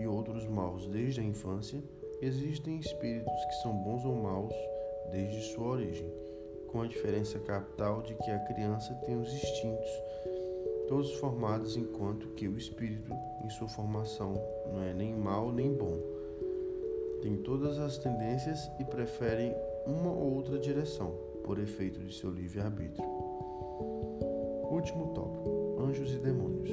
[0.00, 1.82] e outros maus desde a infância,
[2.20, 4.54] existem espíritos que são bons ou maus
[5.10, 6.10] desde sua origem,
[6.68, 9.90] com a diferença capital de que a criança tem os instintos
[10.90, 14.34] todos formados enquanto que o espírito em sua formação
[14.72, 15.96] não é nem mau nem bom.
[17.22, 19.54] Tem todas as tendências e preferem
[19.86, 23.08] uma ou outra direção, por efeito de seu livre-arbítrio.
[24.68, 26.70] Último tópico: Anjos e Demônios.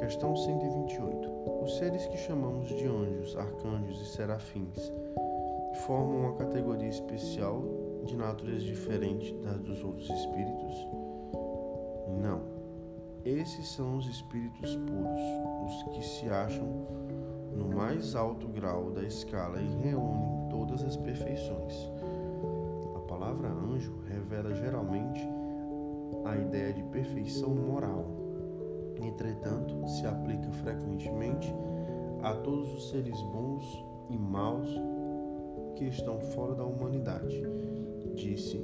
[0.00, 1.51] Questão 128.
[1.62, 4.92] Os seres que chamamos de anjos, arcanjos e serafins
[5.86, 7.62] formam uma categoria especial
[8.04, 10.88] de natureza diferente das dos outros espíritos?
[12.20, 12.42] Não.
[13.24, 15.20] Esses são os espíritos puros,
[15.64, 16.66] os que se acham
[17.54, 21.92] no mais alto grau da escala e reúnem todas as perfeições.
[22.96, 25.24] A palavra anjo revela geralmente
[26.24, 28.21] a ideia de perfeição moral
[29.06, 31.52] entretanto, se aplica frequentemente
[32.22, 34.68] a todos os seres bons e maus
[35.76, 37.42] que estão fora da humanidade.
[38.14, 38.58] Disse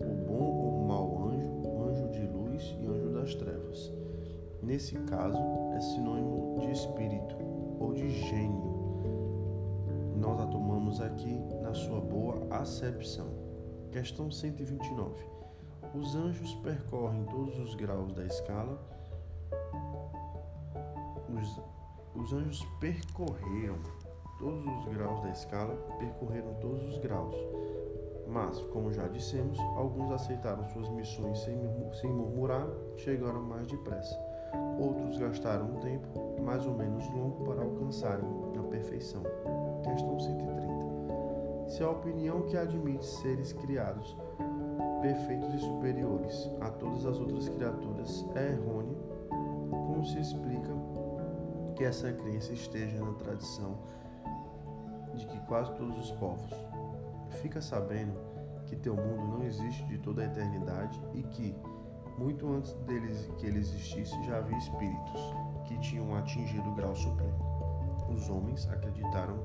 [0.00, 1.50] o bom ou mau anjo,
[1.88, 3.92] anjo de luz e anjo das trevas.
[4.62, 5.38] Nesse caso,
[5.74, 7.36] é sinônimo de espírito
[7.80, 8.74] ou de gênio.
[10.16, 13.26] Nós a tomamos aqui na sua boa acepção.
[13.90, 15.24] Questão 129.
[15.94, 18.80] Os anjos percorrem todos os graus da escala
[22.24, 23.76] os anjos percorreram
[24.38, 27.36] todos os graus da escala, percorreram todos os graus.
[28.26, 31.54] Mas, como já dissemos, alguns aceitaram suas missões sem,
[32.10, 32.66] murmurar,
[32.96, 34.18] chegaram mais depressa.
[34.80, 38.24] Outros gastaram um tempo mais ou menos longo para alcançarem
[38.58, 39.22] a perfeição.
[39.82, 41.68] Questão 130.
[41.68, 44.16] Se a opinião que admite seres criados
[45.02, 48.96] perfeitos e superiores a todas as outras criaturas é errônea,
[49.68, 50.73] como se explica
[51.74, 53.78] que essa crença esteja na tradição
[55.14, 56.52] de que quase todos os povos
[57.42, 58.18] fica sabendo
[58.66, 61.54] que teu mundo não existe de toda a eternidade e que
[62.18, 65.20] muito antes deles que ele existisse já havia espíritos
[65.66, 67.54] que tinham atingido o grau supremo.
[68.08, 69.42] Os homens acreditaram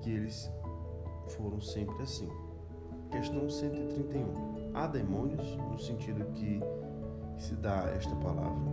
[0.00, 0.50] que eles
[1.28, 2.28] foram sempre assim.
[3.10, 4.70] Questão 131.
[4.74, 6.60] Há demônios no sentido que
[7.38, 8.68] se dá esta palavra?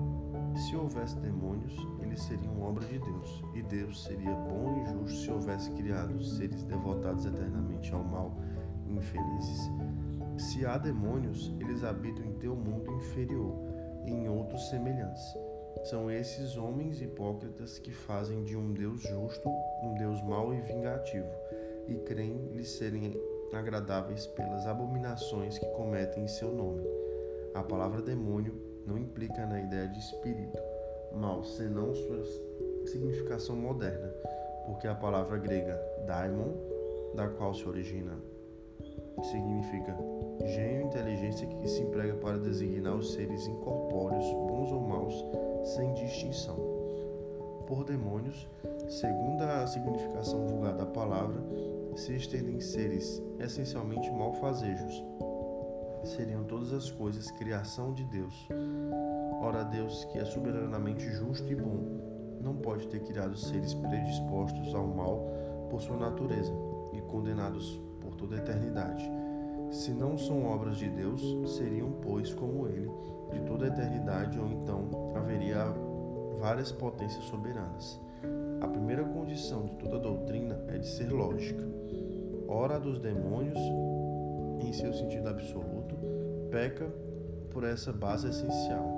[0.56, 1.76] Se houvesse demônios,
[2.16, 6.64] eles seriam obra de Deus, e Deus seria bom e justo se houvesse criado seres
[6.64, 8.38] devotados eternamente ao mal
[8.88, 9.70] e infelizes.
[10.38, 13.54] Se há demônios, eles habitam em teu mundo inferior
[14.06, 15.36] e em outros semelhantes.
[15.84, 19.50] São esses homens hipócritas que fazem de um Deus justo
[19.84, 21.30] um Deus mau e vingativo,
[21.86, 23.14] e creem lhes serem
[23.54, 26.82] agradáveis pelas abominações que cometem em seu nome.
[27.54, 28.56] A palavra demônio
[28.88, 30.65] não implica na ideia de espírito
[31.16, 32.24] mal, senão sua
[32.86, 34.14] significação moderna,
[34.66, 36.54] porque a palavra grega daimon,
[37.16, 38.14] da qual se origina,
[39.24, 39.98] significa
[40.46, 45.26] gênio inteligência que se emprega para designar os seres incorpóreos, bons ou maus,
[45.76, 46.56] sem distinção.
[47.68, 48.48] Por demônios,
[48.88, 51.42] segundo a significação vulgar da palavra,
[51.96, 55.04] se estendem seres essencialmente malfazejos.
[56.04, 58.48] Seriam todas as coisas criação de Deus.
[59.46, 64.88] Ora, Deus, que é soberanamente justo e bom, não pode ter criado seres predispostos ao
[64.88, 65.24] mal
[65.70, 66.52] por sua natureza
[66.94, 69.08] e condenados por toda a eternidade.
[69.70, 71.22] Se não são obras de Deus,
[71.56, 72.90] seriam, pois, como ele,
[73.34, 75.64] de toda a eternidade, ou então haveria
[76.40, 78.02] várias potências soberanas.
[78.62, 81.64] A primeira condição de toda doutrina é de ser lógica.
[82.48, 83.60] Ora dos demônios,
[84.60, 85.96] em seu sentido absoluto,
[86.50, 86.92] peca
[87.52, 88.95] por essa base essencial.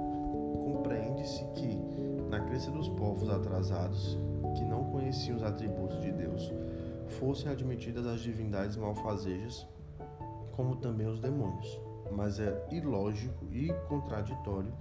[0.87, 1.75] Compreende-se que,
[2.29, 4.17] na crença dos povos atrasados,
[4.55, 6.49] que não conheciam os atributos de Deus,
[7.19, 9.67] fossem admitidas as divindades malfazejas,
[10.53, 11.77] como também os demônios.
[12.09, 14.71] Mas é ilógico e contraditório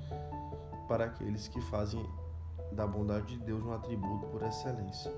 [0.87, 2.09] para aqueles que fazem
[2.71, 5.13] da bondade de Deus um atributo por excelência,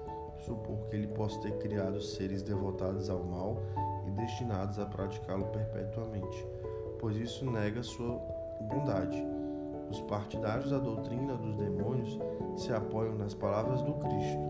[0.46, 3.58] supor que ele possa ter criado seres devotados ao mal
[4.06, 6.46] e destinados a praticá-lo perpetuamente,
[6.98, 8.16] pois isso nega sua
[8.62, 9.37] bondade.
[9.90, 12.18] Os partidários da doutrina dos demônios
[12.56, 14.40] se apoiam nas palavras do Cristo.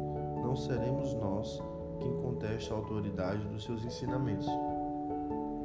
[0.42, 1.62] Não seremos nós
[2.00, 4.48] quem contesta a autoridade dos seus ensinamentos,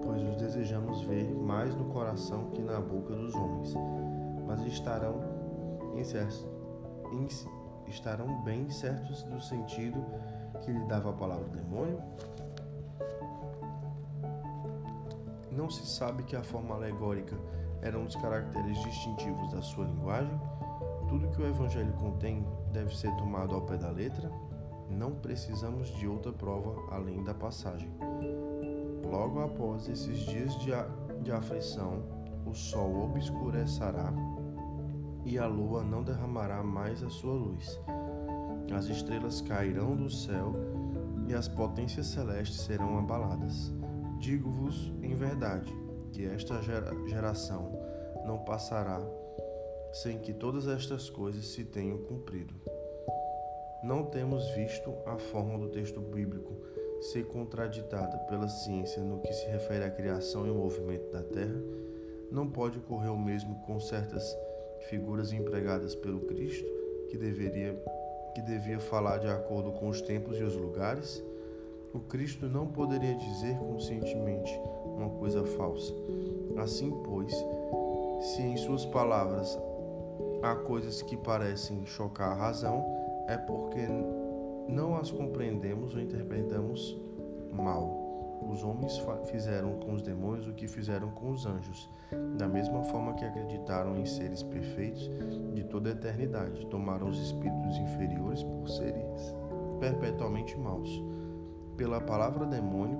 [0.03, 3.73] pois os desejamos ver mais no coração que na boca dos homens,
[4.45, 5.21] mas estarão
[5.95, 6.03] em
[7.87, 10.03] estarão bem certos do sentido
[10.61, 12.01] que lhe dava a palavra demônio?
[15.51, 17.37] Não se sabe que a forma alegórica
[17.83, 20.39] era um dos caracteres distintivos da sua linguagem?
[21.09, 24.31] Tudo que o Evangelho contém deve ser tomado ao pé da letra?
[24.89, 27.91] Não precisamos de outra prova além da passagem.
[29.05, 30.71] Logo após esses dias de,
[31.21, 32.01] de aflição,
[32.45, 34.13] o sol obscurecerá
[35.25, 37.79] e a lua não derramará mais a sua luz.
[38.73, 40.53] As estrelas cairão do céu
[41.27, 43.73] e as potências celestes serão abaladas.
[44.19, 45.82] Digo-vos em verdade
[46.13, 46.61] que esta
[47.07, 47.71] geração
[48.25, 49.01] não passará
[49.91, 52.53] sem que todas estas coisas se tenham cumprido.
[53.83, 56.55] Não temos visto a forma do texto bíblico
[57.01, 61.61] ser contraditada pela ciência no que se refere à criação e ao movimento da Terra.
[62.31, 64.37] Não pode ocorrer o mesmo com certas
[64.89, 66.65] figuras empregadas pelo Cristo,
[67.09, 67.77] que deveria
[68.33, 71.23] que devia falar de acordo com os tempos e os lugares,
[71.93, 74.51] o Cristo não poderia dizer conscientemente
[74.95, 75.93] uma coisa falsa.
[76.57, 77.33] Assim, pois,
[78.19, 79.59] se em suas palavras
[80.41, 82.85] há coisas que parecem chocar a razão,
[83.27, 83.87] é porque
[84.67, 86.97] não as compreendemos ou interpretamos
[87.51, 88.01] mal.
[88.49, 89.01] os homens
[89.31, 91.89] fizeram com os demônios o que fizeram com os anjos,
[92.37, 95.09] da mesma forma que acreditaram em seres perfeitos
[95.53, 99.33] de toda a eternidade, tomaram os espíritos inferiores por seres
[99.83, 101.03] perpetuamente maus.
[101.75, 102.97] Pela palavra demônio,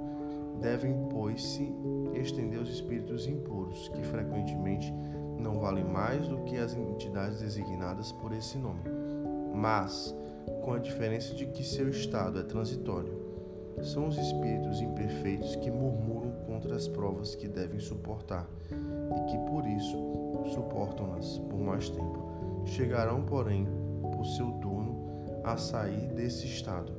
[0.64, 1.76] devem, pois, se
[2.16, 4.92] estender os espíritos impuros, que frequentemente
[5.38, 8.82] não valem mais do que as entidades designadas por esse nome,
[9.54, 10.16] mas
[10.64, 13.22] com a diferença de que seu estado é transitório.
[13.82, 19.66] São os espíritos imperfeitos que murmuram contra as provas que devem suportar e que por
[19.68, 19.98] isso
[20.54, 22.64] suportam-nas por mais tempo.
[22.66, 23.68] Chegarão, porém,
[24.14, 26.94] por seu turno a sair desse estado,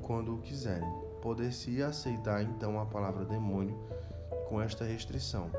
[0.00, 1.07] quando o quiserem.
[1.22, 3.76] Poder-se aceitar então a palavra demônio
[4.48, 5.50] com esta restrição,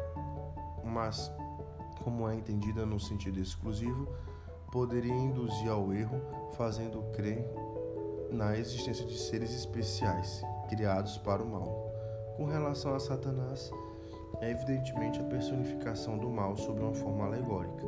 [0.84, 1.32] mas,
[2.04, 4.08] como é entendida no sentido exclusivo,
[4.72, 6.22] poderia induzir ao erro,
[6.54, 7.46] fazendo crer
[8.32, 11.90] na existência de seres especiais criados para o mal.
[12.38, 13.72] Com relação a Satanás,
[14.40, 17.86] é evidentemente a personificação do mal sob uma forma alegórica,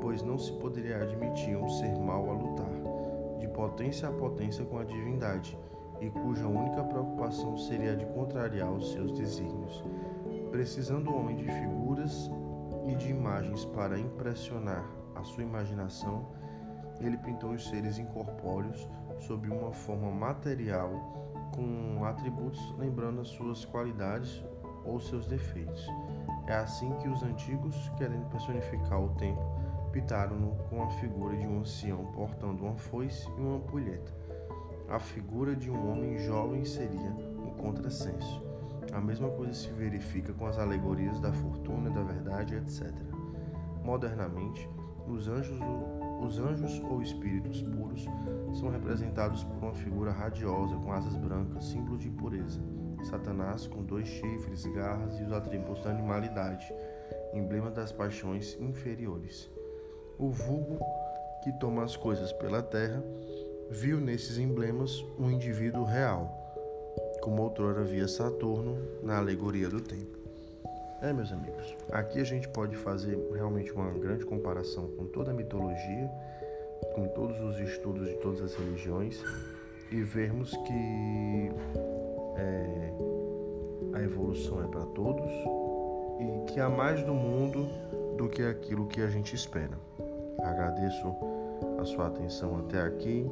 [0.00, 4.78] pois não se poderia admitir um ser mau a lutar, de potência a potência com
[4.78, 5.56] a divindade,
[6.02, 9.84] e cuja única preocupação seria a de contrariar os seus desígnios.
[10.50, 12.28] Precisando o homem de figuras
[12.84, 14.84] e de imagens para impressionar
[15.14, 16.26] a sua imaginação,
[17.00, 18.88] ele pintou os seres incorpóreos
[19.20, 20.90] sob uma forma material
[21.54, 24.44] com atributos lembrando as suas qualidades
[24.84, 25.86] ou seus defeitos.
[26.48, 29.44] É assim que os antigos, querendo personificar o tempo,
[29.92, 34.21] pintaram-no com a figura de um ancião portando uma foice e uma ampulheta.
[34.92, 38.42] A figura de um homem jovem seria um contrassenso.
[38.92, 42.92] A mesma coisa se verifica com as alegorias da fortuna, da verdade, etc.
[43.82, 44.68] Modernamente,
[45.08, 45.58] os anjos,
[46.20, 48.04] os anjos ou espíritos puros
[48.52, 52.60] são representados por uma figura radiosa com asas brancas, símbolo de pureza.
[53.02, 56.70] Satanás com dois chifres, garras e os atributos da animalidade,
[57.32, 59.50] emblema das paixões inferiores.
[60.18, 60.84] O vulgo
[61.42, 63.02] que toma as coisas pela terra
[63.72, 66.30] viu nesses emblemas um indivíduo real,
[67.22, 70.18] como outrora via Saturno na alegoria do tempo.
[71.00, 75.34] É, meus amigos, aqui a gente pode fazer realmente uma grande comparação com toda a
[75.34, 76.10] mitologia,
[76.94, 79.24] com todos os estudos de todas as religiões
[79.90, 81.50] e vermos que
[82.36, 82.92] é,
[83.94, 85.30] a evolução é para todos
[86.20, 87.66] e que há mais do mundo
[88.18, 89.78] do que aquilo que a gente espera.
[90.42, 91.16] Agradeço
[91.80, 93.26] a sua atenção até aqui.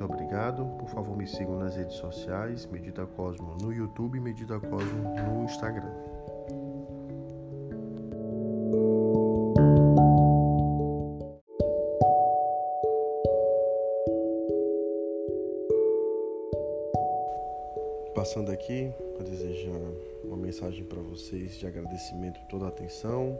[0.00, 0.64] Muito obrigado.
[0.78, 5.44] Por favor, me sigam nas redes sociais, Medita Cosmo no YouTube e Medita Cosmo no
[5.44, 5.92] Instagram.
[18.14, 19.78] Passando aqui para desejar
[20.24, 23.38] uma mensagem para vocês de agradecimento toda a atenção.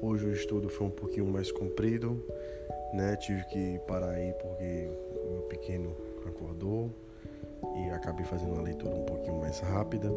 [0.00, 2.24] Hoje o estudo foi um pouquinho mais comprido,
[2.92, 3.16] né?
[3.16, 4.88] Tive que parar aí porque
[5.30, 5.94] meu pequeno
[6.26, 6.90] acordou
[7.76, 10.10] e acabei fazendo uma leitura um pouquinho mais rápida.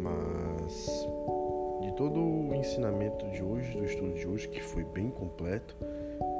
[0.00, 1.06] Mas
[1.82, 5.76] de todo o ensinamento de hoje, do estudo de hoje, que foi bem completo,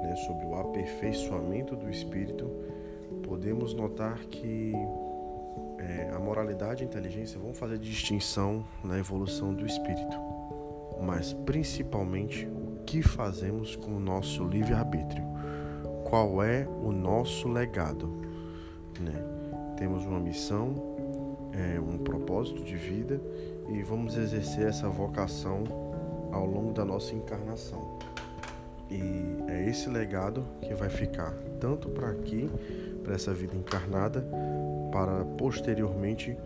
[0.03, 2.51] né, sobre o aperfeiçoamento do espírito,
[3.23, 4.73] podemos notar que
[5.79, 10.17] é, a moralidade e a inteligência vão fazer distinção na evolução do espírito,
[11.01, 15.32] mas principalmente o que fazemos com o nosso livre-arbítrio.
[16.13, 18.07] Qual é o nosso legado?
[19.01, 19.15] Né?
[19.79, 20.75] Temos uma missão,
[21.55, 23.19] é, um propósito de vida
[23.71, 25.65] e vamos exercer essa vocação
[26.31, 27.99] ao longo da nossa encarnação.
[28.91, 29.01] E
[29.49, 32.51] é esse legado que vai ficar tanto para aqui,
[33.03, 34.23] para essa vida encarnada,
[34.93, 36.37] para posteriormente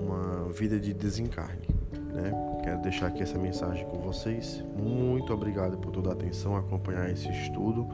[0.00, 1.66] uma vida de desencarne.
[2.14, 2.60] Né?
[2.62, 4.62] Quero deixar aqui essa mensagem com vocês.
[4.76, 7.88] Muito obrigado por toda a atenção, acompanhar esse estudo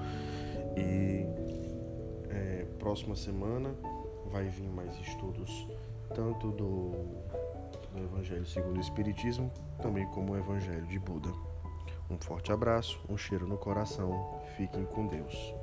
[0.77, 1.27] e
[2.31, 3.75] é, próxima semana
[4.31, 5.69] vai vir mais estudos,
[6.15, 6.93] tanto do,
[7.93, 11.31] do Evangelho segundo o Espiritismo, também como o Evangelho de Buda.
[12.11, 15.55] Um forte abraço, um cheiro no coração, fiquem com Deus.